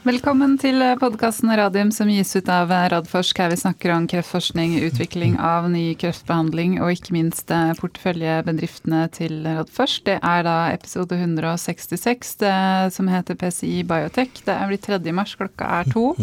[0.00, 5.34] Velkommen til podkasten Radium som gis ut av Radforsk, her vi snakker om kreftforskning, utvikling
[5.36, 10.06] av ny kreftbehandling og ikke minst eh, porteføljebedriftene til Radforsk.
[10.08, 12.54] Det er da episode 166 det,
[12.96, 14.40] som heter PCI Biotech.
[14.46, 15.02] Det er blitt 3.
[15.12, 16.14] mars, klokka er to.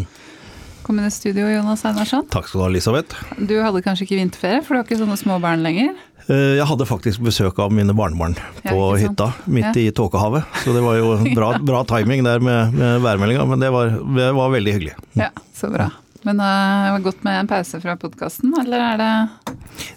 [0.82, 2.25] Kom inn i studio, Jonas Einarsson.
[2.34, 3.21] Takk skal du ha, Elisabeth.
[3.38, 5.94] Du hadde kanskje ikke vinterferie, for du har ikke sånne små barn lenger?
[6.28, 8.36] Eh, jeg hadde faktisk besøk av mine barnebarn
[8.66, 9.86] på ja, hytta, midt ja.
[9.88, 10.47] i tåkehavet.
[10.64, 14.28] Så det var jo bra, bra timing der med, med værmeldinga, men det var, det
[14.36, 14.98] var, veldig hyggelig.
[15.15, 15.87] Ja, så bra.
[16.28, 16.48] Men uh,
[16.84, 19.11] det var godt med en pause fra podkasten, eller er det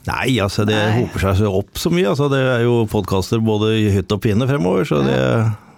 [0.06, 1.00] Nei, altså det Nei.
[1.00, 2.10] hoper seg opp så mye.
[2.12, 5.18] Altså, det er jo podkaster både i hytt og pine fremover, så det,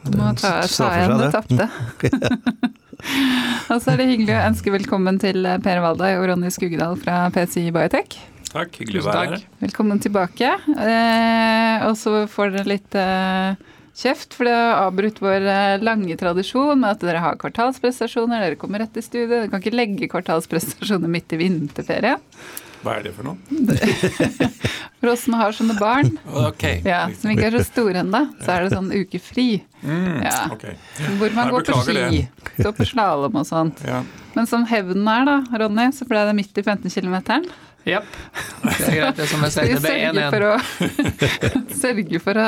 [0.04, 1.68] det Må ta, ta igjen det tapte.
[3.72, 7.24] og så er det hyggelig å ønske velkommen til Per Valdai og Ronny Skugedal fra
[7.32, 8.18] PCI Biotech.
[8.52, 9.44] Takk, hyggelig å være her.
[9.62, 10.48] Velkommen tilbake.
[10.68, 13.54] Eh, og så får dere litt eh,
[13.96, 18.44] kjeft, for det har avbrutt vår eh, lange tradisjon med at dere har kvartalsprestasjoner.
[18.44, 19.30] Dere kommer rett i studio.
[19.38, 22.20] Dere kan ikke legge kvartalsprestasjoner midt i vinterferien.
[22.82, 23.38] Hva er det for noe?
[25.00, 26.16] for oss som har sånne barn,
[26.50, 26.82] okay.
[26.84, 29.46] ja, som ikke er så store ennå, så er det sånn ukefri.
[29.80, 30.34] Mm, ja.
[30.52, 30.74] okay.
[31.20, 32.24] Hvor man går på ski,
[32.58, 33.80] går på slalåm og sånt.
[33.86, 34.02] Ja.
[34.34, 37.46] Men som hevnen er, da, Ronny, så ble det midt i 15 km.
[37.88, 38.06] Jepp.
[38.62, 39.80] Det er greit, det som jeg sier.
[39.82, 41.76] Det er 1-1.
[41.82, 42.46] Sørge for å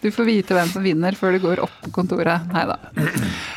[0.00, 2.46] du får vite hvem som vinner før du går opp på kontoret.
[2.54, 2.78] Nei da.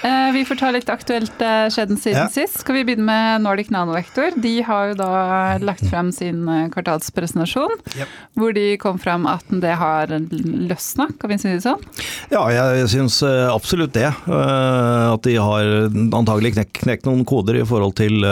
[0.03, 2.27] Eh, vi får ta litt aktuelt eh, skjedd siden ja.
[2.31, 2.59] sist.
[2.63, 4.35] Skal vi begynne med Nordic Nanovektor?
[4.43, 5.11] De har jo da
[5.63, 8.11] lagt frem sin eh, kvartalspresentasjon, yep.
[8.35, 11.79] hvor de kom frem at det har løsna, kan vi si det sånn?
[12.33, 14.09] Ja, jeg syns absolutt det.
[14.27, 18.25] At de har antagelig knekt noen koder i forhold til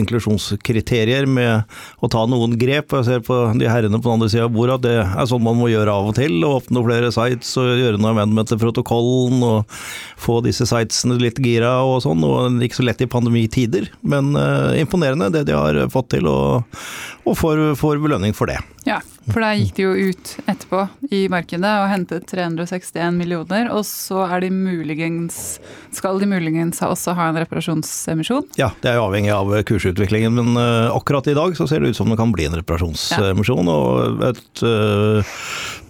[0.00, 1.64] inklusjonskriterier med
[2.00, 2.94] å ta noen grep.
[2.98, 5.44] Jeg ser på de herrene på den andre sida av bordet at det er sånn
[5.44, 6.38] man må gjøre av og til.
[6.44, 9.78] Å åpne flere sites og gjøre noe amendment til protokollen og
[10.20, 12.24] få disse sitesene litt gira og sånn.
[12.26, 16.82] Og ikke så lett i pandemitider, men uh, imponerende det de har fått til, og,
[17.24, 18.60] og får, får belønning for det.
[18.88, 19.00] Ja,
[19.32, 24.26] for da gikk de jo ut etterpå i markedet og hentet 361 millioner, og så
[24.26, 25.58] er de muligens
[25.94, 28.50] Skal de muligens også ha en reparasjonsemisjon?
[28.60, 31.92] Ja, det er jo avhengig av kursutviklingen, men uh, akkurat i dag så ser det
[31.92, 33.70] ut som det kan bli en reparasjonsemisjon.
[33.70, 33.76] Ja.
[33.76, 35.40] Og et uh,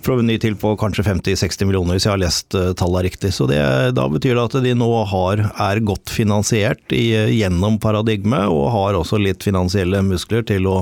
[0.05, 3.33] proveny til på kanskje 50-60 millioner, hvis jeg har lest tallet tallene riktig.
[3.35, 3.61] Så det,
[3.97, 8.99] da betyr det at de nå har, er godt finansiert i, gjennom paradigmet, og har
[8.99, 10.79] også litt finansielle muskler til å,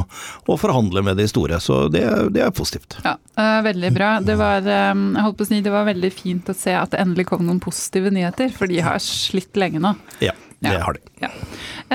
[0.47, 1.61] å forhandle med de store.
[1.61, 2.05] Så det,
[2.35, 2.99] det er positivt.
[3.05, 4.11] Ja, uh, Veldig bra.
[4.25, 6.93] Det var, um, jeg holdt på å si, det var veldig fint å se at
[6.95, 9.95] det endelig kom noen positive nyheter, for de har slitt lenge nå.
[10.25, 10.35] Ja.
[10.59, 10.81] Det ja.
[10.83, 11.01] har de.
[11.23, 11.29] Ja.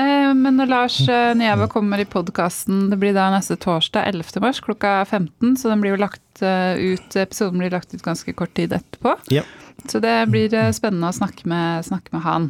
[0.00, 4.40] Eh, men når Lars eh, Nieve kommer i podkasten, det blir da neste torsdag 11.
[4.40, 8.32] mars klokka 15, så den blir jo lagt eh, ut, episoden blir lagt ut ganske
[8.32, 9.18] kort tid etterpå.
[9.34, 9.44] Ja.
[9.84, 12.48] Så det blir eh, spennende å snakke med, snakke med han.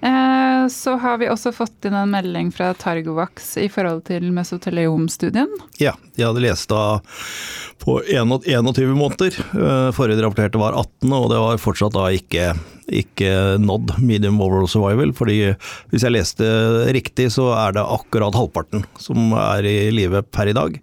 [0.00, 5.50] Eh, så har vi også fått inn en melding fra Targovax i forhold til mesoteliomstudien.
[5.80, 7.00] Ja, de hadde lest da
[7.82, 9.36] på 21 måneder.
[9.38, 12.48] Eh, forrige rapporterte var 18, og det var fortsatt da ikke,
[12.92, 13.30] ikke
[13.62, 15.12] nådd medium overall survival.
[15.16, 15.54] fordi
[15.92, 16.48] hvis jeg leste
[16.96, 20.80] riktig, så er det akkurat halvparten som er i live per i dag.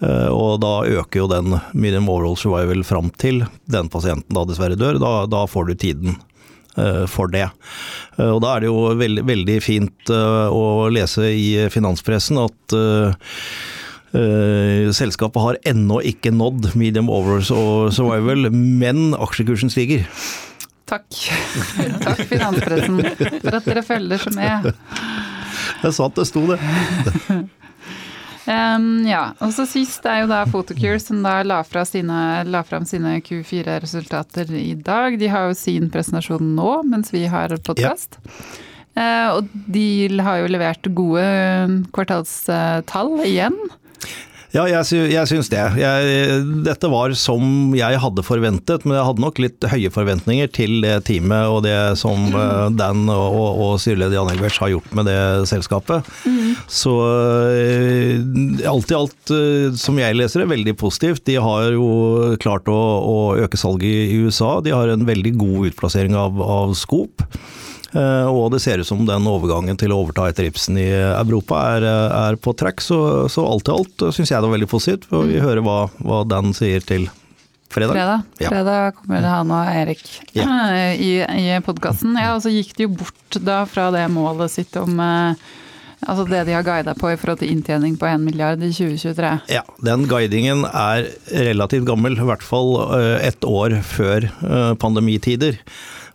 [0.00, 4.78] Eh, og da øker jo den medium overall survival fram til den pasienten da dessverre
[4.78, 5.00] dør.
[5.02, 6.22] Da, da får du tiden
[7.10, 7.46] for det.
[8.18, 12.78] Eh, og Da er det jo veldig, veldig fint eh, å lese i finanspressen at
[14.94, 20.04] selskapet har ennå ikke nådd medium overs og survival, men aksjekursen stiger.
[20.86, 21.08] Takk.
[22.04, 23.00] Takk finanspressen
[23.42, 24.70] for at dere følger med.
[25.80, 26.60] Det er sant det sto det.
[28.44, 32.60] Um, ja, og så Sist er jo da Photocure som da la, fra sine, la
[32.66, 35.16] fram sine Q4-resultater i dag.
[35.20, 38.20] De har jo sin presentasjon nå mens vi har podkast.
[38.20, 38.60] Ja.
[38.94, 41.24] Uh, og de har jo levert gode
[41.96, 43.56] kvartalstall igjen.
[44.54, 45.62] Ja, jeg, sy jeg syns det.
[45.80, 50.76] Jeg, dette var som jeg hadde forventet, men jeg hadde nok litt høye forventninger til
[50.84, 55.10] det teamet og det som uh, Dan og, og styreleder Jan Egberts har gjort med
[55.10, 55.18] det
[55.50, 56.06] selskapet.
[56.22, 56.54] Mm.
[56.70, 61.24] Så uh, alt i alt, uh, som jeg leser det, veldig positivt.
[61.26, 64.60] De har jo klart å, å øke salget i USA.
[64.62, 67.26] De har en veldig god utplassering av, av Skop.
[67.94, 71.60] Eh, og det ser ut som den overgangen til å overta etter Ibsen i Europa
[71.76, 72.82] er, er på trekk.
[72.82, 72.98] så,
[73.30, 75.10] så, alt i alt syns jeg det var veldig positivt.
[75.10, 75.44] For vi mm.
[75.46, 77.06] hører hva, hva Dan sier til
[77.74, 77.94] fredag.
[77.94, 78.50] Fredag, ja.
[78.50, 80.04] fredag kommer han og Erik
[80.34, 80.46] ja.
[81.08, 82.16] i, i podkasten.
[82.18, 85.52] Ja, og så gikk de jo bort da fra det målet sitt om eh,
[86.04, 89.28] Altså det de har guida på i forhold til inntjening på 1 milliard i 2023?
[89.48, 94.26] Ja, den guidingen er relativt gammel, i hvert fall eh, ett år før
[94.82, 95.56] pandemitider.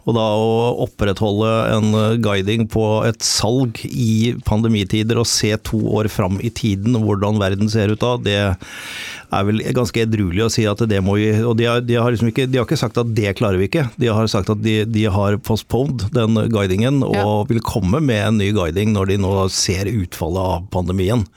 [0.07, 6.09] Og da å opprettholde en guiding på et salg i pandemitider og se to år
[6.11, 10.65] fram i tiden hvordan verden ser ut da, det er vel ganske edruelig å si
[10.69, 12.97] at det må vi Og de har, de har, liksom ikke, de har ikke sagt
[12.97, 13.85] at det klarer vi ikke.
[14.01, 17.29] De har sagt at de, de har postponed den guidingen og ja.
[17.51, 21.27] vil komme med en ny guiding når de nå ser utfallet av pandemien.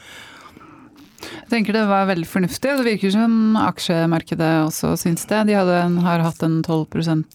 [1.53, 5.43] Tenker det var veldig fornuftig, det virker som aksjemarkedet også syns det.
[5.51, 6.87] De en, har hatt en 12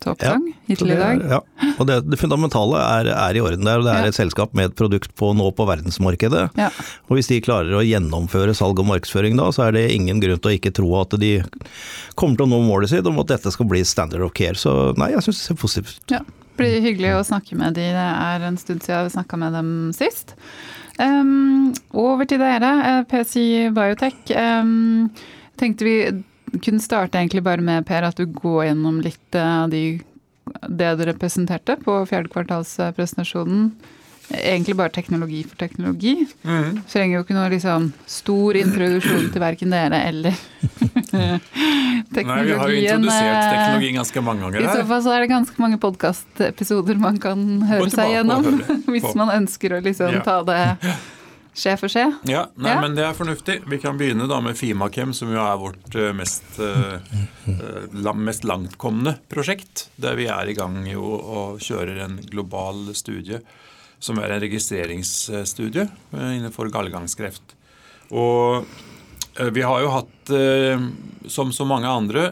[0.09, 1.21] oppgang ja, hittil i dag.
[1.21, 1.39] Ja.
[1.75, 3.83] Og det, det fundamentale er, er, i orden der.
[3.85, 4.13] Det er ja.
[4.13, 6.47] et selskap med et produkt på, nå på verdensmarkedet.
[6.57, 6.71] Ja.
[7.11, 10.41] Og hvis de klarer å gjennomføre salg og markedsføring da, så er det ingen grunn
[10.41, 11.35] til å ikke tro at de
[12.17, 14.57] kommer til å nå målet sitt om at dette skal bli standard of care.
[14.57, 16.17] Så nei, jeg syns det ser positivt ut.
[16.17, 16.25] Ja.
[16.57, 17.83] Det blir hyggelig å snakke med de.
[17.93, 20.33] Det er en stund siden vi snakka med dem sist.
[20.97, 24.31] Um, over til dere, PC PCI Biotech.
[24.33, 25.11] Um,
[25.59, 25.97] tenkte vi
[26.63, 29.99] kunne starte egentlig bare med Per, at du går gjennom litt av de,
[30.67, 33.71] det dere presenterte på fjerdekvartalspresentasjonen
[34.29, 36.27] egentlig bare teknologi for teknologi.
[36.43, 36.81] Mm.
[36.91, 40.39] Trenger jo ikke noe liksom stor introduksjon til verken dere eller
[41.07, 41.43] teknologien.
[42.27, 44.69] Nei, vi har jo introdusert eh, teknologi ganske mange ganger her.
[44.69, 48.49] I så fall så er det ganske mange podkastepisoder man kan høre seg gjennom.
[48.93, 50.23] hvis man ønsker å liksom ja.
[50.25, 50.63] ta det
[51.57, 52.03] skje for skje.
[52.29, 52.81] Ja, nei, ja.
[52.83, 53.61] men det er fornuftig.
[53.69, 59.17] Vi kan begynne da med Fimakem, som jo er vårt eh, mest, uh, mest langtkomne
[59.31, 59.87] prosjekt.
[59.97, 63.41] Der vi er i gang jo og kjører en global studie
[63.99, 67.55] som er en registreringsstudie eh, innenfor gallegangskreft.
[68.13, 68.65] Og
[69.39, 70.87] eh, vi har jo hatt, eh,
[71.27, 72.31] som så mange andre,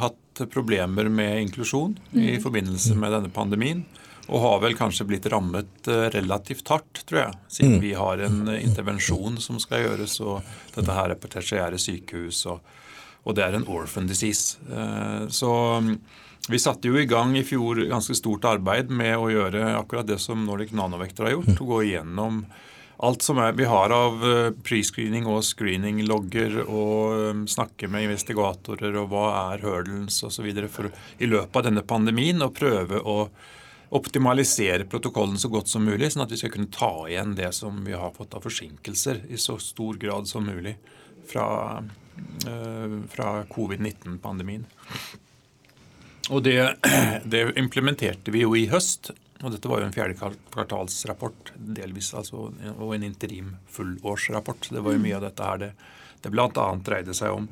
[0.00, 2.40] hatt problemer med inklusjon i mm.
[2.42, 3.84] forbindelse med denne pandemien.
[4.24, 7.82] Og har vel kanskje blitt rammet relativt hardt, tror jeg, siden mm.
[7.82, 10.40] vi har en intervensjon som skal gjøres, og
[10.72, 12.64] dette her er på tertiære sykehus, og,
[13.28, 14.56] og det er en orphan disease.
[15.28, 15.52] Så
[16.48, 20.18] vi satte jo i gang i fjor ganske stort arbeid med å gjøre akkurat det
[20.20, 21.60] som Nordic Nanovektor har gjort.
[21.60, 22.44] Å gå igjennom
[23.04, 28.96] alt som er, vi har av eh, prescreening og screening-logger, og eh, snakke med investigatorer
[29.00, 29.24] og hva
[29.54, 30.46] er hurdles osv.
[30.46, 33.18] i løpet av denne pandemien, og prøve å
[33.94, 37.82] optimalisere protokollen så godt som mulig, sånn at vi skal kunne ta igjen det som
[37.86, 40.74] vi har fått av forsinkelser i så stor grad som mulig
[41.30, 44.66] fra, uh, fra covid-19-pandemien.
[46.30, 46.58] Og det,
[47.24, 49.12] det, implementerte vi jo i høst.
[49.44, 50.16] Og dette var jo en fjerde
[50.54, 52.48] kvartalsrapport, delvis altså,
[52.78, 54.70] og en interim fullårsrapport.
[54.72, 55.70] Det var jo mye av dette her det,
[56.24, 56.68] det bl.a.
[56.86, 57.48] dreide seg om.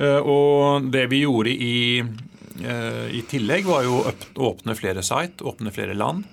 [0.00, 4.14] Eh, og det vi gjorde i, eh, i tillegg, var jo å
[4.48, 6.24] åpne flere site, åpne flere land.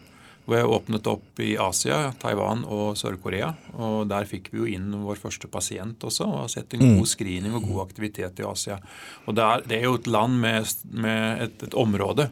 [0.45, 3.51] Hvor jeg åpnet opp i Asia, Taiwan og Sør-Korea.
[3.77, 7.03] Og der fikk vi jo inn vår første pasient også, og har sett en god
[7.03, 7.11] mm.
[7.13, 8.79] screening og god aktivitet i Asia.
[9.27, 12.31] Og det er, det er jo et land med, med et, et, område,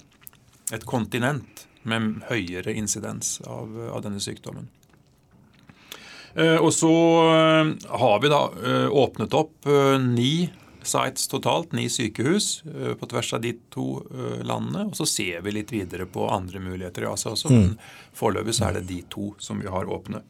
[0.73, 4.67] et kontinent, med høyere insidens av, av denne sykdommen.
[6.35, 6.94] Eh, og så
[7.29, 7.71] eh,
[8.01, 9.69] har vi da eh, åpnet opp
[10.03, 10.50] ni
[10.89, 14.88] sites totalt, ni sykehus eh, på tvers av de to eh, landene.
[14.89, 17.88] Og så ser vi litt videre på andre muligheter i Asia også, men mm.
[18.18, 20.24] foreløpig så er det de to som vi har åpne.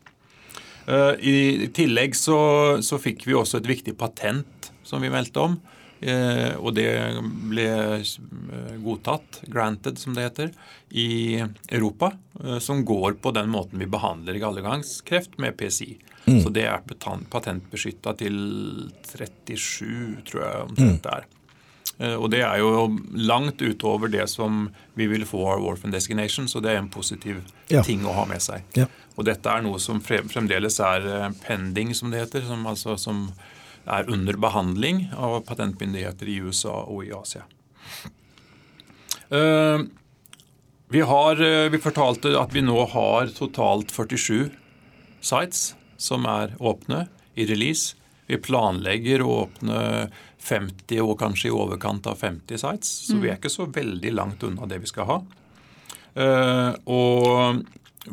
[0.85, 2.39] Eh, I tillegg så,
[2.85, 5.59] så fikk vi også et viktig patent som vi meldte om.
[5.99, 6.87] Og det
[7.51, 7.65] ble
[8.79, 10.53] godtatt, granted som det heter,
[10.95, 12.13] i Europa.
[12.63, 15.97] Som går på den måten vi behandler gallegangskreft med PCI.
[16.29, 16.39] Mm.
[16.43, 16.85] Så det er
[17.33, 18.39] patentbeskytta til
[19.09, 21.27] 37, tror jeg omtrent det er.
[21.99, 24.67] Eh, og det er jo langt utover det som
[24.99, 27.83] vi vil få av Orphan Designation, så det er en positiv ja.
[27.83, 28.63] ting å ha med seg.
[28.79, 28.87] Ja.
[29.17, 33.27] Og dette er noe som fremdeles er eh, pending, som det heter, som, altså, som
[33.89, 37.45] er under behandling av patentmyndigheter i USA og i Asia.
[39.29, 39.85] Uh,
[40.89, 41.37] vi, har,
[41.69, 44.49] vi fortalte at vi nå har totalt 47
[45.21, 45.61] sites
[45.99, 47.97] som er åpne i release.
[48.29, 49.81] Vi planlegger å åpne
[50.39, 53.41] 50 og kanskje i overkant av 50 sites, så vi er mm.
[53.41, 55.17] ikke så veldig langt unna det vi skal ha.
[56.19, 57.63] Uh, og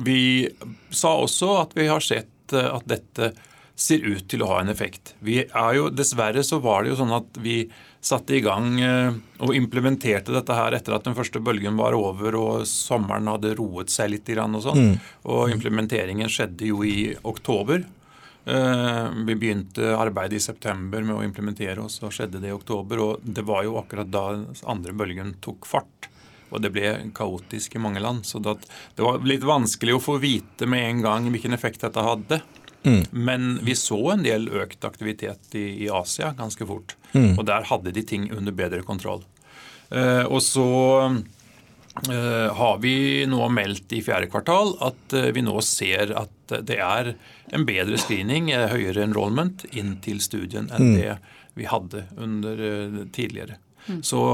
[0.04, 0.48] vi
[0.90, 3.30] sa også at vi har sett eh, at dette
[3.76, 5.14] ser ut til å ha en effekt.
[5.24, 7.62] Vi er jo, Dessverre så var det jo sånn at vi
[8.06, 12.38] satte i gang uh, og implementerte dette her etter at den første bølgen var over
[12.38, 14.30] og sommeren hadde roet seg litt.
[14.36, 14.82] Og, sånn.
[14.92, 14.96] Mm.
[15.32, 17.84] og implementeringen skjedde jo i oktober.
[18.46, 23.02] Eh, vi begynte arbeidet i september med å implementere, og så skjedde det i oktober.
[23.02, 24.26] Og det var jo akkurat da
[24.70, 26.10] andre bølgen tok fart.
[26.54, 28.22] Og det ble kaotisk i mange land.
[28.26, 32.38] Så det var litt vanskelig å få vite med en gang hvilken effekt dette hadde.
[32.86, 33.02] Mm.
[33.10, 36.94] Men vi så en del økt aktivitet i, i Asia ganske fort.
[37.16, 37.32] Mm.
[37.36, 39.24] Og der hadde de ting under bedre kontroll.
[39.90, 40.68] Eh, og så
[42.10, 42.96] eh, har vi
[43.30, 47.14] nå meldt i fjerde kvartal at eh, vi nå ser at det er
[47.54, 51.18] en bedre screening, eh, høyere enrollment, inn til studien enn det
[51.56, 53.62] vi hadde under eh, tidligere.
[54.02, 54.24] Så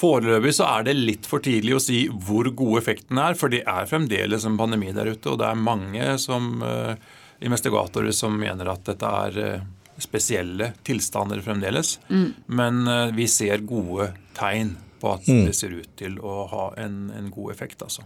[0.00, 3.64] Foreløpig så er det litt for tidlig å si hvor god effekten er, for det
[3.68, 5.32] er fremdeles en pandemi der ute.
[5.32, 6.94] Og det er mange som, eh,
[7.44, 9.66] investigatorer som mener at dette er eh,
[10.00, 11.98] spesielle tilstander fremdeles.
[12.46, 17.10] Men eh, vi ser gode tegn på at det ser ut til å ha en,
[17.16, 17.82] en god effekt.
[17.82, 18.04] altså.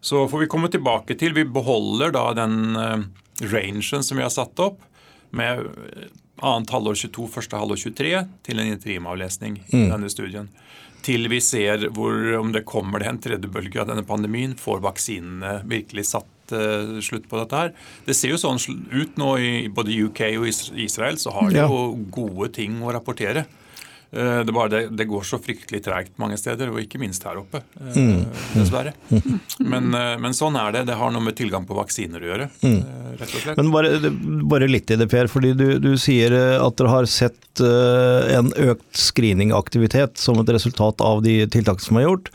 [0.00, 3.02] Så får vi komme tilbake til Vi beholder da den eh,
[3.50, 4.80] rangen som vi har satt opp,
[5.30, 6.06] med eh,
[6.40, 8.14] annet halvår 22, første halvår 23
[8.46, 10.48] til en interimavlesning i denne studien.
[11.04, 14.82] Til vi ser hvor, om det kommer det en tredje bølge av denne pandemien, får
[14.84, 17.72] vaksinene virkelig satt eh, slutt på dette her.
[18.06, 21.82] Det ser jo sånn ut nå i både UK og Israel, så har de jo
[22.12, 23.46] gode ting å rapportere.
[24.12, 27.38] Eh, Det, bare det, det går så fryktelig tregt mange steder, og ikke minst her
[27.38, 28.24] oppe, eh,
[28.56, 28.92] dessverre.
[29.60, 30.86] Men, eh, men sånn er det.
[30.90, 32.80] Det har noe med tilgang på vaksiner å gjøre, eh,
[33.20, 33.56] rett og slett.
[33.60, 33.92] Men bare,
[34.50, 35.26] bare litt i det, Per.
[35.30, 41.22] fordi Du, du sier at dere har sett en økt screeningaktivitet som et resultat av
[41.22, 42.30] de tiltakene som er gjort,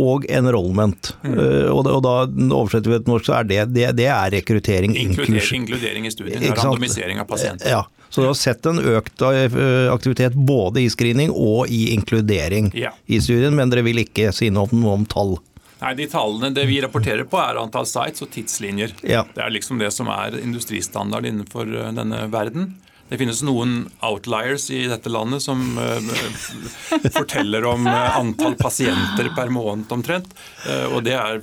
[0.00, 1.12] og enrollment.
[1.26, 2.14] Eh, Og, da- og da
[2.56, 6.42] oversetter vi til norsk, så er det, det, det er rekruttering, Inkludering, inkludering i studien,
[6.56, 7.68] randomisering av pasienter.
[7.70, 12.72] Ja, Så du har sett en økt eh, aktivitet både i screening og i inkludering
[12.74, 12.90] Ja.
[13.06, 15.36] i studien, men dere vil ikke si noe om, tall?
[15.80, 18.92] Nei, De tallene det vi rapporterer på, er antall sites og tidslinjer.
[19.06, 19.22] Ja.
[19.34, 22.74] Det er liksom det som er industristandard innenfor eh, denne verden.
[23.10, 29.50] Det finnes noen outliers i dette landet som eh, forteller om eh, antall pasienter per
[29.50, 30.30] måned omtrent.
[30.68, 31.40] Eh, og, det er,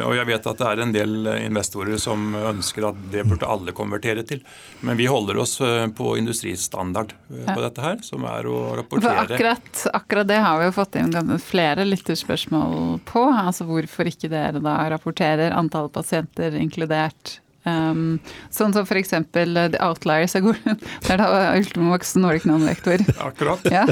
[0.00, 3.76] og jeg vet at det er en del investorer som ønsker at det burde alle
[3.76, 4.40] konvertere til.
[4.80, 5.58] Men vi holder oss
[5.96, 10.70] på industristandard på dette her, som er å For rapportere akkurat, akkurat det har vi
[10.70, 13.26] jo fått inn flere lytterspørsmål på.
[13.28, 17.40] Altså hvorfor ikke dere da rapporterer antall pasienter inkludert.
[17.68, 19.12] Um, sånn som f.eks.
[19.34, 20.60] The Outliers er god.
[21.04, 23.04] Det er da Ultimax Nordic Non-vektor.
[23.28, 23.66] Akkurat.
[23.68, 23.84] Ja,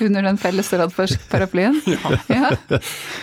[0.00, 0.72] under den felles
[1.30, 1.80] paraplyen.
[2.30, 2.50] Ja.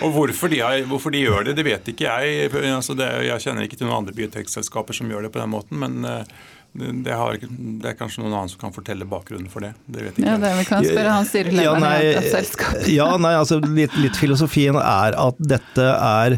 [0.04, 2.52] Og hvorfor de, har, hvorfor de gjør det, det vet ikke jeg.
[2.70, 5.80] Altså det, jeg kjenner ikke til noen andre biotekselskaper som gjør det på den måten,
[5.82, 6.38] men eh,
[6.78, 9.74] det, har, det er kanskje noen annen som kan fortelle bakgrunnen for det.
[9.90, 12.88] Det vet ikke Ja, det vi kan spørre han styrelederen Ja, i et selskap.
[12.92, 16.38] Ja, nei, altså litt, litt filosofien er at dette er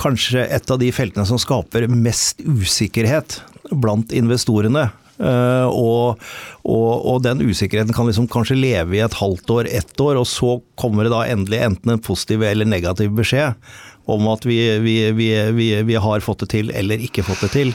[0.00, 3.40] kanskje et av de feltene som skaper mest usikkerhet
[3.72, 4.90] blant investorene.
[5.18, 6.20] Uh, og,
[6.62, 10.28] og, og den usikkerheten kan liksom kanskje leve i et halvt år, ett år, og
[10.30, 13.58] så kommer det da endelig enten en positiv eller negativ beskjed
[14.08, 17.72] om at vi, vi, vi, vi, har fått det til eller ikke fått det til.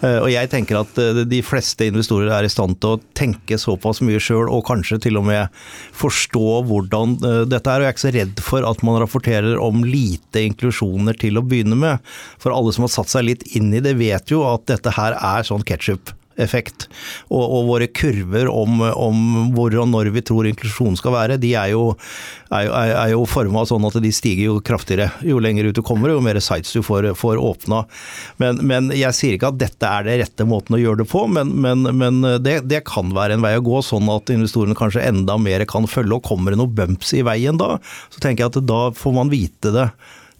[0.00, 3.58] Eh, Og jeg tenker at eh, de fleste investorer er i stand til å tenke
[3.60, 5.52] såpass mye sjøl, og kanskje til og med
[5.96, 7.84] forstå hvordan eh, dette er.
[7.84, 11.44] Og jeg er ikke så redd for at man rapporterer om lite inklusjoner til å
[11.44, 12.14] begynne med.
[12.42, 15.18] For alle som har satt seg litt inn i det, vet jo at dette her
[15.20, 16.86] er sånn ketsjup effekt.
[17.30, 19.22] Og, og våre kurver om, om
[19.56, 21.88] hvor og når vi tror inklusjon skal være, de er jo,
[22.54, 22.68] er,
[23.12, 25.10] jo- forma sånn at de stiger jo kraftigere.
[25.26, 27.82] Jo lenger ut du kommer, jo mer sites du får, får åpna.
[28.42, 31.24] Men, men jeg sier ikke at dette er det rette måten å gjøre det på,
[31.32, 35.04] men, men, men det, det kan være en vei å gå, sånn at investorene kanskje
[35.08, 36.20] enda mer kan følge.
[36.20, 37.76] Og kommer det noen bumps i veien da,
[38.12, 39.88] så tenker jeg at da får man vite det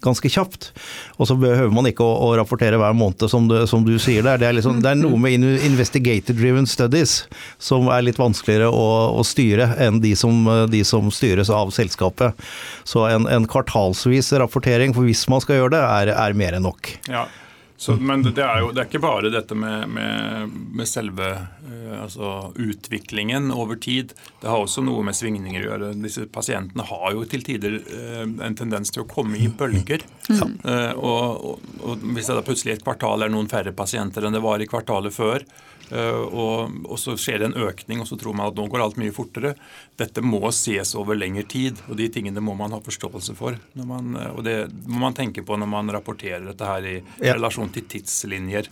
[0.05, 0.71] ganske kjapt.
[1.17, 4.27] Og så behøver man ikke å, å rapportere hver måned, som du, som du sier
[4.27, 4.41] der.
[4.43, 7.23] Det er, liksom, det er noe med investigator-driven studies
[7.63, 8.87] som er litt vanskeligere å,
[9.17, 12.37] å styre enn de som, de som styres av selskapet.
[12.85, 16.67] Så en, en kvartalsvis rapportering, for hvis man skal gjøre det, er, er mer enn
[16.69, 16.93] nok.
[17.11, 17.27] Ja.
[17.77, 21.97] Så, men det er jo det er ikke bare dette med, med, med selve uh,
[22.03, 24.15] altså utviklingen over tid.
[24.41, 25.91] Det har også noe med svingninger å gjøre.
[26.01, 30.07] Disse pasientene har jo til tider uh, en tendens til å komme i bølger.
[30.27, 34.35] Eh, og, og, og Hvis det da plutselig et kvartal er noen færre pasienter enn
[34.35, 35.45] det var i kvartalet før,
[35.95, 38.97] og, og så skjer det en økning, og så tror man at nå går alt
[38.99, 39.53] mye fortere.
[40.01, 43.55] Dette må ses over lengre tid, og de tingene må man ha forståelse for.
[43.79, 44.57] Når man, eh, og det
[44.89, 47.35] må man tenke på når man rapporterer dette her i Ja.
[47.39, 48.67] relasjon til tidslinjer.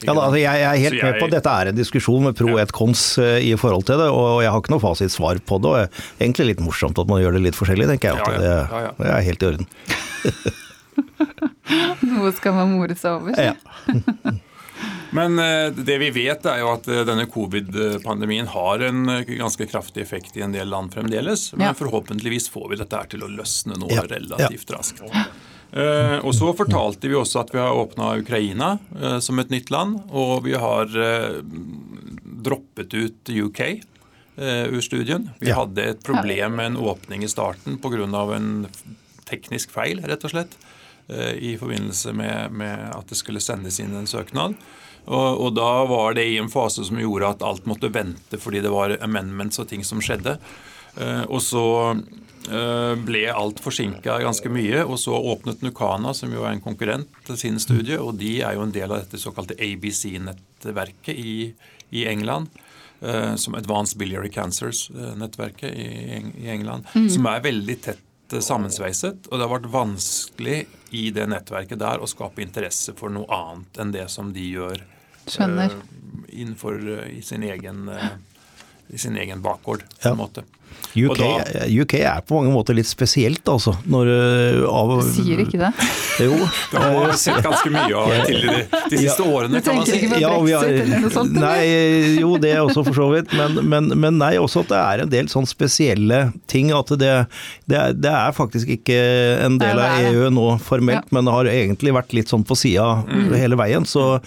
[0.00, 2.32] Ja, da, altså jeg, er helt jeg, med på at dette er en diskusjon med
[2.38, 2.62] pro Ja.
[2.62, 5.68] et cons eh, i forhold til det, og jeg har ikke noe fasitsvar på det.
[5.68, 5.88] og det er
[6.24, 8.20] Egentlig litt morsomt at man gjør det litt forskjellig, tenker jeg.
[8.20, 8.90] At Ja, ja.
[8.96, 9.66] Det, det er helt i orden.
[12.10, 13.32] Noe skal man more seg over.
[13.36, 13.52] Ja.
[15.16, 19.66] Men eh, det vi vet er jo at eh, denne covid-pandemien har en eh, ganske
[19.66, 21.52] kraftig effekt i en del land fremdeles.
[21.58, 25.02] Men forhåpentligvis får vi dette her til å løsne nå relativt raskt.
[25.70, 29.70] Uh, og så fortalte vi også at vi har åpna Ukraina uh, som et nytt
[29.70, 30.00] land.
[30.10, 31.38] Og vi har uh,
[32.40, 35.28] droppet ut UK eh, ur studien.
[35.38, 35.60] Vi Ja.
[35.60, 38.34] hadde et problem med en åpning i starten pga.
[38.34, 38.66] en
[39.28, 40.56] teknisk feil, rett og slett,
[41.36, 44.54] i forbindelse med, med at det skulle sendes inn en søknad.
[45.10, 48.62] Og, og, da var det i en fase som gjorde at alt måtte vente fordi
[48.62, 50.36] det var amendments og ting som skjedde.
[50.94, 51.64] Uh, og så
[52.50, 57.10] eh, ble alt forsinka ganske mye, og så åpnet Nukana, som jo er en konkurrent,
[57.26, 61.36] til sin studie, og de er jo en del av dette såkalte ABC-nettverket i,
[61.90, 62.50] i, England.
[63.00, 65.88] Eh, som Advanced Biliary Cancers-nettverket i,
[66.42, 66.86] i, England.
[66.94, 67.08] Mm.
[67.10, 70.58] Som er veldig tett sammensveiset, og det har vært vanskelig
[70.94, 74.84] i det nettverket der å skape interesse for noe annet enn det som de gjør
[75.30, 75.76] Skjønner.
[76.30, 77.84] innenfor i sin egen,
[78.88, 79.84] i sin egen bakgård.
[80.02, 80.44] på en måte.
[80.94, 83.76] UK, da, UK, er på mange måter litt spesielt, altså.
[83.90, 85.70] Når, uh, av, du sier ikke det?
[86.20, 86.34] Jo.
[86.70, 88.56] Det har sett ganske mye av til de,
[88.90, 89.96] de siste ja, årene, kan man si.
[89.98, 91.36] Ikke på ja, har, eller noe sånt?
[91.38, 91.60] Nei,
[92.20, 93.34] jo det også for så vidt.
[93.38, 96.72] Men, men, men, nei, også at det er en del sånn spesielle ting.
[96.74, 97.12] At det,
[97.70, 98.98] det, er, det er, faktisk ikke
[99.46, 101.14] en del av EU nå formelt, ja.
[101.16, 103.30] men det har egentlig vært litt sånn på sida mm.
[103.34, 103.86] hele veien.
[103.88, 104.20] Så,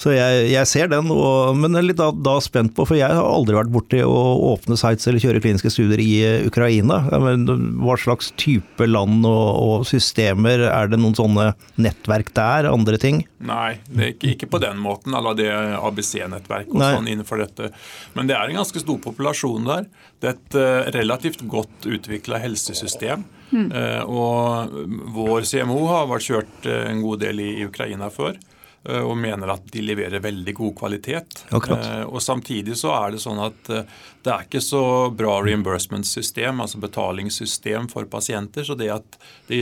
[0.00, 3.08] så jeg, jeg, ser den, og, men er litt da, da, spent på, for jeg
[3.08, 4.18] har aldri vært borti å
[4.52, 7.00] åpne sites eller kjøre kliniske studier i eh, Ukraina.
[7.08, 10.66] Hva slags type land og, og, systemer?
[10.68, 12.70] Er det noen sånne nettverk der?
[12.70, 13.22] Andre ting?
[13.38, 17.72] Nei, det er ikke, ikke på den måten, Eller det ABC-nettverk og sånn innenfor dette.
[18.16, 19.88] Men det er en ganske stor populasjon der.
[20.18, 23.26] Det er et uh, relativt godt utvikla helsesystem.
[23.52, 23.70] Mm.
[23.72, 24.78] Uh, og
[25.14, 28.40] vår CMO har vært kjørt en god del i, i Ukraina før.
[28.88, 31.42] Eh, og mener at de leverer veldig god kvalitet.
[31.50, 31.84] Akkurat.
[31.84, 33.84] Eh, og Samtidig så er det sånn at eh,
[34.24, 34.82] det er ikke så
[35.14, 38.64] bra reimbursement-system, altså betalingssystem for pasienter.
[38.64, 39.18] Så det at
[39.50, 39.60] de,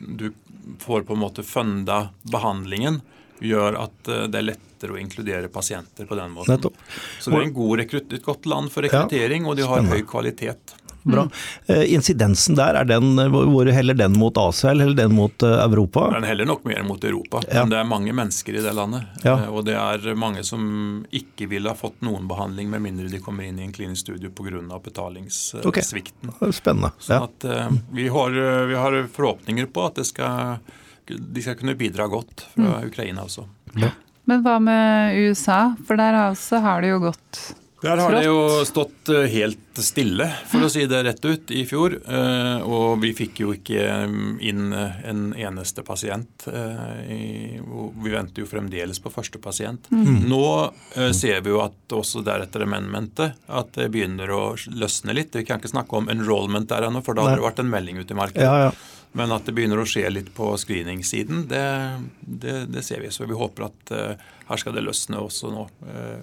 [0.00, 0.30] du
[0.80, 3.02] får på en måte funda behandlingen,
[3.42, 6.52] gjør at det er lettere å inkludere pasienter på den måten.
[6.54, 6.76] Nettopp.
[7.18, 10.76] Så det er en god et godt land for rekruttering, og de har høy kvalitet.
[11.02, 11.24] Bra.
[11.66, 11.82] Mm.
[11.96, 16.10] Incidensen der, er den, hvor heller den mot Asia eller den mot eh, Europa?
[16.14, 17.42] Den heller nok mer mot Europa.
[17.48, 17.62] Ja.
[17.62, 19.08] Men det er mange mennesker i det landet.
[19.24, 19.36] Ja.
[19.38, 20.62] Eh, og det er mange som
[21.10, 24.30] ikke ville ha fått noen behandling med mindre de kommer inn i en klinisk studie
[24.30, 24.78] pga.
[24.82, 26.36] betalingssvikten.
[26.38, 26.52] Okay.
[26.52, 26.92] Spennende.
[27.02, 27.46] Sånn at
[27.92, 28.38] vi har,
[28.68, 30.58] vi har, forhåpninger på at skal,
[31.06, 32.88] de skal kunne bidra godt fra mm.
[32.88, 33.46] Ukraina også.
[33.80, 33.90] Ja.
[34.28, 35.74] Men hva med USA?
[35.86, 37.40] For der også har det jo gått
[37.82, 41.64] der har det jo stått eh, helt stille, for å si det rett ut, i
[41.66, 41.96] fjor.
[41.98, 46.46] Eh, og vi fikk jo ikke mm, inn eh, en eneste pasient.
[46.46, 49.90] Vi venter jo fremdeles på første pasient.
[49.90, 50.28] Mm.
[50.30, 50.44] Nå
[51.16, 55.34] ser vi jo at også deretter amendmentet at det begynner å løsne litt.
[55.34, 57.98] Vi kan ikke snakke om enrollment der ennå, for da hadde det vært en melding
[57.98, 58.46] ute i markedet.
[58.46, 59.08] Ja, ja.
[59.18, 61.66] Men at det begynner å skje litt på screeningssiden, det,
[62.22, 63.10] det, det, ser vi.
[63.12, 65.66] Så vi håper at her skal det løsne også nå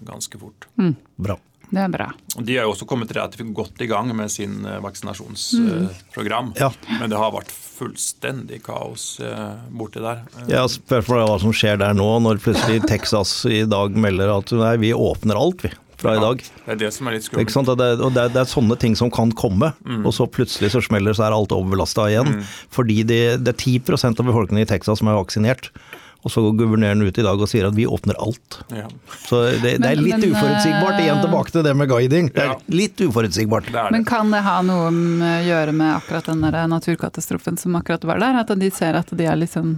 [0.07, 0.71] ganske fort.
[0.79, 0.95] Mm.
[1.19, 1.37] Bra.
[1.69, 2.09] Det er bra.
[2.37, 6.53] De har jo også kommet relativt godt i gang med sin eh, vaksinasjonsprogram.
[6.53, 6.55] Mm.
[6.57, 6.71] Ja.
[6.99, 10.23] Men det har vært fullstendig kaos eh, borti der.
[10.49, 14.55] Ja, Spørsmålet er hva som skjer der nå, når plutselig Texas i dag melder at
[14.57, 16.41] nei, vi åpner alt, vi fra i dag.
[16.41, 17.53] Ja, det er det som er litt skummelt.
[17.79, 20.03] Det er, og det er, det er, sånne ting som kan komme, mm.
[20.07, 22.37] og så plutselig så smeller så er alt overbelasta igjen.
[22.37, 22.45] Mm.
[22.75, 25.71] Fordi det, det, er 10% av befolkningen i Texas som er vaksinert.
[26.19, 28.59] Og så går guvernøren ut i dag og sier at vi åpner alt.
[28.75, 28.89] Ja.
[29.23, 30.97] Så det, det, er litt men, uforutsigbart.
[30.99, 32.27] Igjen tilbake til det med guiding.
[32.35, 32.57] Det er ja.
[32.75, 33.69] litt uforutsigbart.
[33.71, 38.03] Det men kan det ha noe å gjøre med akkurat den der naturkatastrofen som akkurat
[38.09, 38.41] var der?
[38.43, 39.77] At de ser at de liksom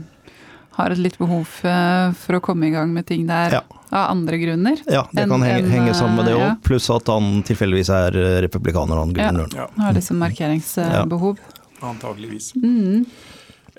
[0.80, 3.64] har et litt behov for å komme i gang med ting der ja.
[3.92, 4.82] av andre grunner?
[4.90, 6.46] Ja, det kan henge, henge sammen med det òg.
[6.48, 6.54] Ja.
[6.66, 9.54] Pluss at han tilfeldigvis er republikaner, han guvernøren.
[9.62, 9.68] Ja.
[9.84, 11.38] Har liksom markeringsbehov.
[11.82, 12.54] Antageligvis.
[12.56, 13.06] Mm.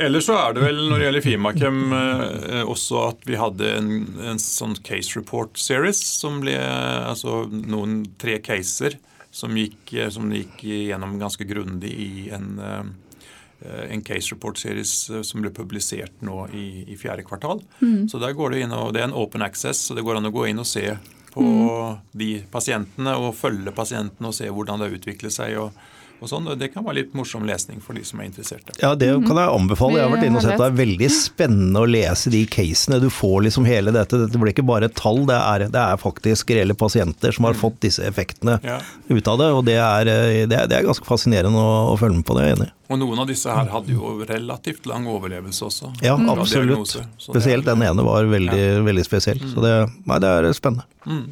[0.00, 3.90] Ellers så er det vel når det gjelder Fimakem eh, også at vi hadde en,
[4.24, 8.96] en, sånn case report series som ble altså noen tre caser
[9.32, 14.94] som gikk, eh, som gikk gjennom ganske grundig i en, eh, en case report series
[15.28, 17.60] som ble publisert nå i, i fjerde kvartal.
[17.84, 18.08] Mm.
[18.08, 20.32] Så der går Det inn og, det er en open access, så det går an
[20.32, 20.88] å gå inn og se
[21.32, 22.00] på mm.
[22.16, 25.60] de pasientene og følge pasientene og se hvordan det har utviklet seg.
[25.60, 25.91] og
[26.22, 26.46] og sånn.
[26.58, 28.74] Det kan være litt morsom lesning for de som er interesserte.
[28.80, 29.98] Ja, det kan jeg anbefale.
[29.98, 30.68] Jeg har vært inne og sett det.
[30.68, 33.00] er veldig spennende å lese de casene.
[33.02, 34.20] Du får liksom hele dette.
[34.30, 37.60] Det blir ikke bare tall, det er, det er faktisk reelle pasienter som har mm.
[37.62, 38.78] fått disse effektene ja.
[39.08, 39.50] ut av det.
[39.58, 40.12] Og det er,
[40.46, 42.70] det er, det er ganske fascinerende å, å, følge med på, det er jeg enig
[42.70, 42.74] i.
[42.92, 45.94] Og noen av disse her hadde jo relativt lang overlevelse også.
[46.04, 46.92] Ja, absolutt.
[47.22, 48.82] Spesielt den ene var veldig, ja.
[48.84, 49.40] veldig spesiell.
[49.48, 49.74] Så det,
[50.06, 50.86] nei, det er spennende.
[51.08, 51.24] Mm.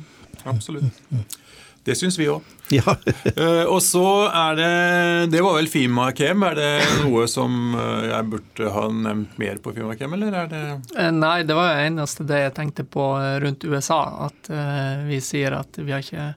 [0.48, 1.04] Absolutt.
[1.90, 2.46] Det syns vi òg.
[2.70, 2.84] Ja.
[2.86, 4.74] uh, og så er det
[5.32, 6.44] Det var vel Fimakem.
[6.46, 6.68] Er det
[7.00, 10.60] noe som uh, jeg burde ha nevnt mer på Fimakem, eller er det
[10.94, 13.08] uh, Nei, det var jo eneste det jeg tenkte på
[13.42, 14.28] rundt USA.
[14.28, 14.52] At
[15.08, 16.28] vi sier at vi har ikke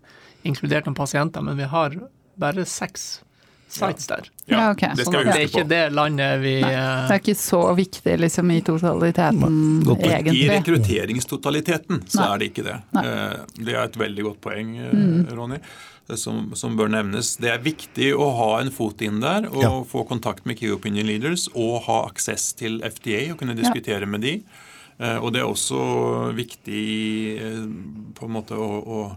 [0.49, 1.99] inkludert noen pasienter, men vi har
[2.41, 3.21] bare seks
[3.73, 4.29] sites der.
[4.47, 4.89] Ja, okay.
[4.95, 5.69] det sånn skal Det er ikke på.
[5.69, 10.43] det landet vi Nei, eh, det er ikke så viktig liksom, i totaliteten, Godt egentlig.
[10.43, 12.27] I rekrutteringstotaliteten så Nei.
[12.33, 12.77] er det ikke det.
[12.97, 13.05] Nei.
[13.05, 15.27] Eh, Det er et veldig godt poeng, eh, Mm.
[15.37, 15.57] Ronny,
[16.15, 17.37] som, som bør nevnes.
[17.39, 19.69] Det er viktig å ha en fot inn der og Ja.
[19.83, 24.21] få kontakt med Key Opinion Leaders og ha aksess til FDA og kunne diskutere med
[24.21, 24.43] de.
[24.99, 29.15] Eh, Og det er også viktig på en måte å, å